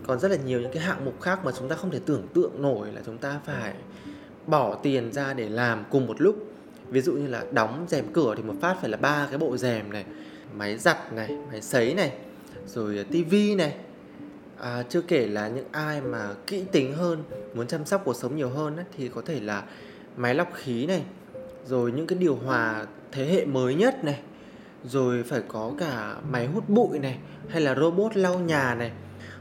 còn 0.07 0.21
rất 0.21 0.31
là 0.31 0.37
nhiều 0.37 0.61
những 0.61 0.73
cái 0.73 0.83
hạng 0.83 1.05
mục 1.05 1.21
khác 1.21 1.45
mà 1.45 1.53
chúng 1.59 1.69
ta 1.69 1.77
không 1.77 1.91
thể 1.91 2.01
tưởng 2.07 2.29
tượng 2.35 2.63
nổi 2.63 2.93
là 2.93 3.01
chúng 3.07 3.19
ta 3.19 3.41
phải 3.45 3.75
bỏ 4.47 4.75
tiền 4.75 5.13
ra 5.13 5.35
để 5.35 5.49
làm 5.49 5.85
cùng 5.91 6.07
một 6.07 6.21
lúc. 6.21 6.37
Ví 6.89 7.01
dụ 7.01 7.13
như 7.13 7.27
là 7.27 7.45
đóng 7.53 7.87
rèm 7.89 8.13
cửa 8.13 8.35
thì 8.37 8.43
một 8.43 8.55
phát 8.61 8.77
phải 8.81 8.91
là 8.91 8.97
ba 8.97 9.27
cái 9.31 9.39
bộ 9.39 9.57
rèm 9.57 9.93
này 9.93 10.05
máy 10.55 10.79
giặt 10.79 11.13
này 11.13 11.39
máy 11.51 11.63
sấy 11.63 11.95
này 11.95 12.13
rồi 12.67 13.05
tivi 13.11 13.55
này. 13.55 13.77
À, 14.59 14.83
chưa 14.89 15.01
kể 15.01 15.27
là 15.27 15.49
những 15.49 15.67
ai 15.73 16.01
mà 16.01 16.29
kỹ 16.47 16.65
tính 16.73 16.95
hơn 16.95 17.23
muốn 17.55 17.67
chăm 17.67 17.85
sóc 17.85 18.03
cuộc 18.05 18.17
sống 18.17 18.37
nhiều 18.37 18.49
hơn 18.49 18.77
ấy, 18.77 18.85
thì 18.97 19.09
có 19.09 19.23
thể 19.27 19.41
là 19.41 19.65
máy 20.17 20.35
lọc 20.35 20.55
khí 20.55 20.87
này 20.87 21.03
rồi 21.67 21.93
những 21.93 22.07
cái 22.07 22.19
điều 22.19 22.37
hòa 22.37 22.87
thế 23.13 23.27
hệ 23.27 23.45
mới 23.45 23.75
nhất 23.75 24.05
này 24.05 24.21
rồi 24.85 25.23
phải 25.23 25.43
có 25.49 25.73
cả 25.79 26.17
máy 26.31 26.47
hút 26.47 26.69
bụi 26.69 26.99
này 26.99 27.19
hay 27.49 27.61
là 27.61 27.75
robot 27.75 28.17
lau 28.17 28.39
nhà 28.39 28.75
này. 28.75 28.93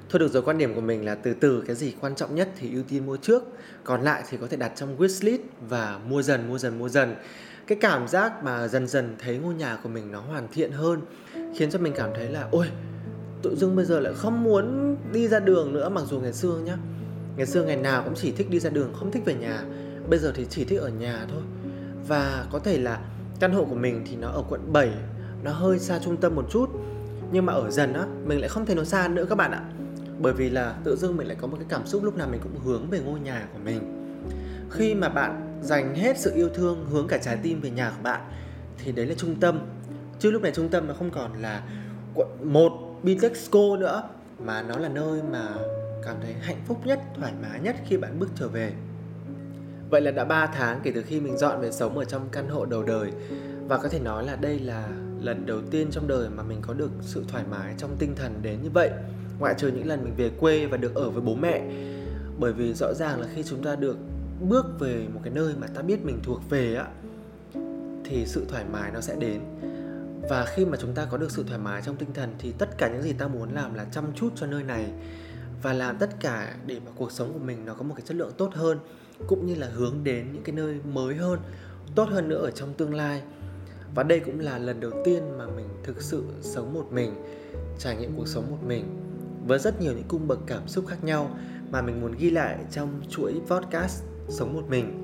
Thôi 0.09 0.19
được 0.19 0.31
rồi, 0.31 0.43
quan 0.43 0.57
điểm 0.57 0.75
của 0.75 0.81
mình 0.81 1.05
là 1.05 1.15
từ 1.15 1.33
từ 1.33 1.63
cái 1.67 1.75
gì 1.75 1.93
quan 2.01 2.15
trọng 2.15 2.35
nhất 2.35 2.49
thì 2.59 2.73
ưu 2.73 2.83
tiên 2.83 3.05
mua 3.05 3.17
trước 3.17 3.43
Còn 3.83 4.01
lại 4.01 4.23
thì 4.29 4.37
có 4.37 4.47
thể 4.47 4.57
đặt 4.57 4.71
trong 4.75 4.97
wishlist 4.97 5.37
và 5.69 5.99
mua 6.07 6.21
dần, 6.21 6.47
mua 6.47 6.57
dần, 6.57 6.79
mua 6.79 6.89
dần. 6.89 7.15
Cái 7.67 7.77
cảm 7.81 8.07
giác 8.07 8.43
mà 8.43 8.67
dần 8.67 8.87
dần 8.87 9.15
thấy 9.19 9.37
ngôi 9.37 9.53
nhà 9.53 9.77
của 9.83 9.89
mình 9.89 10.11
nó 10.11 10.19
hoàn 10.19 10.47
thiện 10.47 10.71
hơn 10.71 11.01
Khiến 11.55 11.71
cho 11.71 11.79
mình 11.79 11.93
cảm 11.95 12.09
thấy 12.15 12.29
là 12.29 12.47
ôi 12.51 12.67
tự 13.41 13.55
dưng 13.55 13.75
bây 13.75 13.85
giờ 13.85 13.99
lại 13.99 14.13
không 14.13 14.43
muốn 14.43 14.95
đi 15.13 15.27
ra 15.27 15.39
đường 15.39 15.73
nữa. 15.73 15.89
Mặc 15.89 16.03
dù 16.09 16.19
ngày 16.19 16.33
xưa 16.33 16.59
nhá 16.65 16.77
Ngày 17.37 17.45
xưa 17.45 17.63
ngày 17.63 17.75
nào 17.75 18.03
cũng 18.03 18.13
chỉ 18.15 18.31
thích 18.31 18.49
đi 18.49 18.59
ra 18.59 18.69
đường, 18.69 18.93
không 18.93 19.11
thích 19.11 19.25
về 19.25 19.33
nhà. 19.33 19.63
Bây 20.09 20.19
giờ 20.19 20.31
thì 20.35 20.45
chỉ 20.49 20.65
thích 20.65 20.79
ở 20.79 20.89
nhà 20.89 21.25
thôi. 21.31 21.41
Và 22.07 22.45
có 22.51 22.59
thể 22.59 22.77
là 22.77 22.99
căn 23.39 23.51
hộ 23.51 23.65
của 23.65 23.75
mình 23.75 24.05
thì 24.09 24.15
nó 24.15 24.27
ở 24.27 24.43
quận 24.49 24.73
7 24.73 24.89
nó 25.43 25.51
hơi 25.51 25.79
xa 25.79 25.99
trung 26.03 26.17
tâm 26.17 26.35
một 26.35 26.45
chút 26.51 26.69
nhưng 27.31 27.45
mà 27.45 27.53
ở 27.53 27.71
dần 27.71 27.93
á 27.93 28.05
mình 28.25 28.39
lại 28.39 28.49
không 28.49 28.65
thể 28.65 28.75
nó 28.75 28.83
xa 28.83 29.07
nữa 29.07 29.25
các 29.29 29.35
bạn 29.35 29.51
ạ 29.51 29.63
bởi 30.21 30.33
vì 30.33 30.49
là 30.49 30.75
tự 30.83 30.95
dưng 30.95 31.17
mình 31.17 31.27
lại 31.27 31.37
có 31.41 31.47
một 31.47 31.57
cái 31.59 31.67
cảm 31.69 31.87
xúc 31.87 32.03
lúc 32.03 32.17
nào 32.17 32.27
mình 32.31 32.41
cũng 32.43 32.59
hướng 32.63 32.89
về 32.89 32.99
ngôi 32.99 33.19
nhà 33.19 33.47
của 33.53 33.59
mình. 33.65 33.81
Khi 34.71 34.95
mà 34.95 35.09
bạn 35.09 35.59
dành 35.61 35.95
hết 35.95 36.19
sự 36.19 36.31
yêu 36.35 36.49
thương 36.49 36.85
hướng 36.89 37.07
cả 37.07 37.17
trái 37.17 37.37
tim 37.43 37.61
về 37.61 37.69
nhà 37.69 37.89
của 37.89 38.03
bạn 38.03 38.21
thì 38.77 38.91
đấy 38.91 39.05
là 39.05 39.15
trung 39.17 39.35
tâm. 39.39 39.59
Chứ 40.19 40.31
lúc 40.31 40.41
này 40.41 40.51
trung 40.55 40.69
tâm 40.69 40.87
nó 40.87 40.93
không 40.93 41.11
còn 41.11 41.41
là 41.41 41.63
quận 42.15 42.27
một 42.43 42.71
Bitexco 43.03 43.77
nữa 43.79 44.03
mà 44.39 44.61
nó 44.61 44.77
là 44.77 44.89
nơi 44.89 45.21
mà 45.31 45.49
cảm 46.03 46.15
thấy 46.21 46.33
hạnh 46.33 46.61
phúc 46.65 46.81
nhất, 46.85 46.99
thoải 47.19 47.33
mái 47.41 47.59
nhất 47.59 47.75
khi 47.85 47.97
bạn 47.97 48.19
bước 48.19 48.29
trở 48.35 48.47
về. 48.47 48.73
Vậy 49.89 50.01
là 50.01 50.11
đã 50.11 50.25
3 50.25 50.47
tháng 50.47 50.79
kể 50.83 50.91
từ 50.95 51.01
khi 51.01 51.19
mình 51.19 51.37
dọn 51.37 51.61
về 51.61 51.71
sống 51.71 51.97
ở 51.97 52.05
trong 52.05 52.29
căn 52.31 52.49
hộ 52.49 52.65
đầu 52.65 52.83
đời. 52.83 53.11
Và 53.67 53.77
có 53.77 53.89
thể 53.89 53.99
nói 53.99 54.25
là 54.25 54.35
đây 54.35 54.59
là 54.59 54.87
lần 55.21 55.45
đầu 55.45 55.61
tiên 55.71 55.87
trong 55.91 56.07
đời 56.07 56.29
mà 56.29 56.43
mình 56.43 56.59
có 56.61 56.73
được 56.73 56.91
sự 57.01 57.23
thoải 57.27 57.43
mái 57.51 57.73
trong 57.77 57.95
tinh 57.99 58.15
thần 58.15 58.39
đến 58.41 58.61
như 58.63 58.69
vậy 58.73 58.89
ngoại 59.39 59.55
trừ 59.57 59.67
những 59.67 59.87
lần 59.87 60.03
mình 60.03 60.13
về 60.17 60.31
quê 60.39 60.65
và 60.65 60.77
được 60.77 60.95
ở 60.95 61.09
với 61.09 61.21
bố 61.21 61.35
mẹ. 61.35 61.61
Bởi 62.39 62.53
vì 62.53 62.73
rõ 62.73 62.93
ràng 62.93 63.21
là 63.21 63.27
khi 63.35 63.43
chúng 63.43 63.63
ta 63.63 63.75
được 63.75 63.97
bước 64.49 64.65
về 64.79 65.07
một 65.13 65.19
cái 65.23 65.33
nơi 65.33 65.53
mà 65.59 65.67
ta 65.67 65.81
biết 65.81 66.05
mình 66.05 66.19
thuộc 66.23 66.49
về 66.49 66.75
á, 66.75 66.87
thì 68.05 68.25
sự 68.25 68.45
thoải 68.49 68.65
mái 68.71 68.91
nó 68.91 69.01
sẽ 69.01 69.15
đến. 69.15 69.41
Và 70.29 70.45
khi 70.45 70.65
mà 70.65 70.77
chúng 70.81 70.93
ta 70.93 71.05
có 71.05 71.17
được 71.17 71.31
sự 71.31 71.43
thoải 71.47 71.59
mái 71.59 71.81
trong 71.85 71.95
tinh 71.95 72.09
thần 72.13 72.35
thì 72.39 72.51
tất 72.51 72.77
cả 72.77 72.89
những 72.89 73.01
gì 73.01 73.13
ta 73.13 73.27
muốn 73.27 73.53
làm 73.53 73.73
là 73.73 73.85
chăm 73.91 74.05
chút 74.15 74.29
cho 74.35 74.47
nơi 74.47 74.63
này 74.63 74.85
và 75.61 75.73
làm 75.73 75.97
tất 75.97 76.09
cả 76.19 76.55
để 76.65 76.79
mà 76.85 76.91
cuộc 76.95 77.11
sống 77.11 77.33
của 77.33 77.39
mình 77.39 77.65
nó 77.65 77.73
có 77.73 77.83
một 77.83 77.93
cái 77.97 78.03
chất 78.05 78.17
lượng 78.17 78.31
tốt 78.37 78.49
hơn, 78.53 78.79
cũng 79.27 79.45
như 79.45 79.55
là 79.55 79.67
hướng 79.73 80.03
đến 80.03 80.27
những 80.33 80.43
cái 80.43 80.55
nơi 80.55 80.79
mới 80.93 81.15
hơn, 81.15 81.39
tốt 81.95 82.09
hơn 82.09 82.29
nữa 82.29 82.45
ở 82.45 82.51
trong 82.51 82.73
tương 82.73 82.93
lai. 82.93 83.21
Và 83.95 84.03
đây 84.03 84.19
cũng 84.19 84.39
là 84.39 84.57
lần 84.57 84.79
đầu 84.79 84.91
tiên 85.05 85.37
mà 85.37 85.47
mình 85.47 85.67
thực 85.83 86.01
sự 86.01 86.23
sống 86.41 86.73
một 86.73 86.87
mình, 86.91 87.13
trải 87.79 87.95
nghiệm 87.95 88.15
cuộc 88.17 88.27
sống 88.27 88.51
một 88.51 88.63
mình 88.67 88.85
với 89.47 89.59
rất 89.59 89.81
nhiều 89.81 89.93
những 89.93 90.07
cung 90.07 90.27
bậc 90.27 90.39
cảm 90.47 90.67
xúc 90.67 90.87
khác 90.87 91.03
nhau 91.03 91.37
mà 91.71 91.81
mình 91.81 92.01
muốn 92.01 92.15
ghi 92.17 92.29
lại 92.29 92.57
trong 92.71 93.01
chuỗi 93.09 93.33
podcast 93.47 94.03
sống 94.29 94.53
một 94.53 94.69
mình 94.69 95.01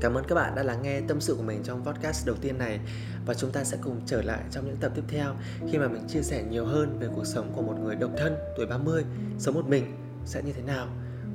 Cảm 0.00 0.14
ơn 0.14 0.24
các 0.28 0.34
bạn 0.34 0.54
đã 0.54 0.62
lắng 0.62 0.82
nghe 0.82 1.00
tâm 1.00 1.20
sự 1.20 1.34
của 1.34 1.42
mình 1.42 1.62
trong 1.64 1.84
podcast 1.84 2.26
đầu 2.26 2.36
tiên 2.40 2.58
này 2.58 2.80
và 3.26 3.34
chúng 3.34 3.52
ta 3.52 3.64
sẽ 3.64 3.78
cùng 3.82 4.00
trở 4.06 4.22
lại 4.22 4.42
trong 4.50 4.66
những 4.66 4.76
tập 4.76 4.92
tiếp 4.94 5.02
theo 5.08 5.34
khi 5.72 5.78
mà 5.78 5.88
mình 5.88 6.02
chia 6.08 6.22
sẻ 6.22 6.44
nhiều 6.50 6.66
hơn 6.66 6.98
về 6.98 7.08
cuộc 7.14 7.24
sống 7.24 7.52
của 7.56 7.62
một 7.62 7.74
người 7.80 7.94
độc 7.94 8.10
thân 8.16 8.36
tuổi 8.56 8.66
30 8.66 9.04
sống 9.38 9.54
một 9.54 9.68
mình 9.68 9.96
sẽ 10.24 10.42
như 10.42 10.52
thế 10.52 10.62
nào. 10.62 10.88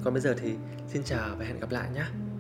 Còn 0.04 0.14
bây 0.14 0.22
giờ 0.22 0.36
thì 0.42 0.54
xin 0.88 1.04
chào 1.04 1.36
và 1.40 1.46
hẹn 1.46 1.60
gặp 1.60 1.72
lại 1.72 1.90
nhé. 1.94 2.31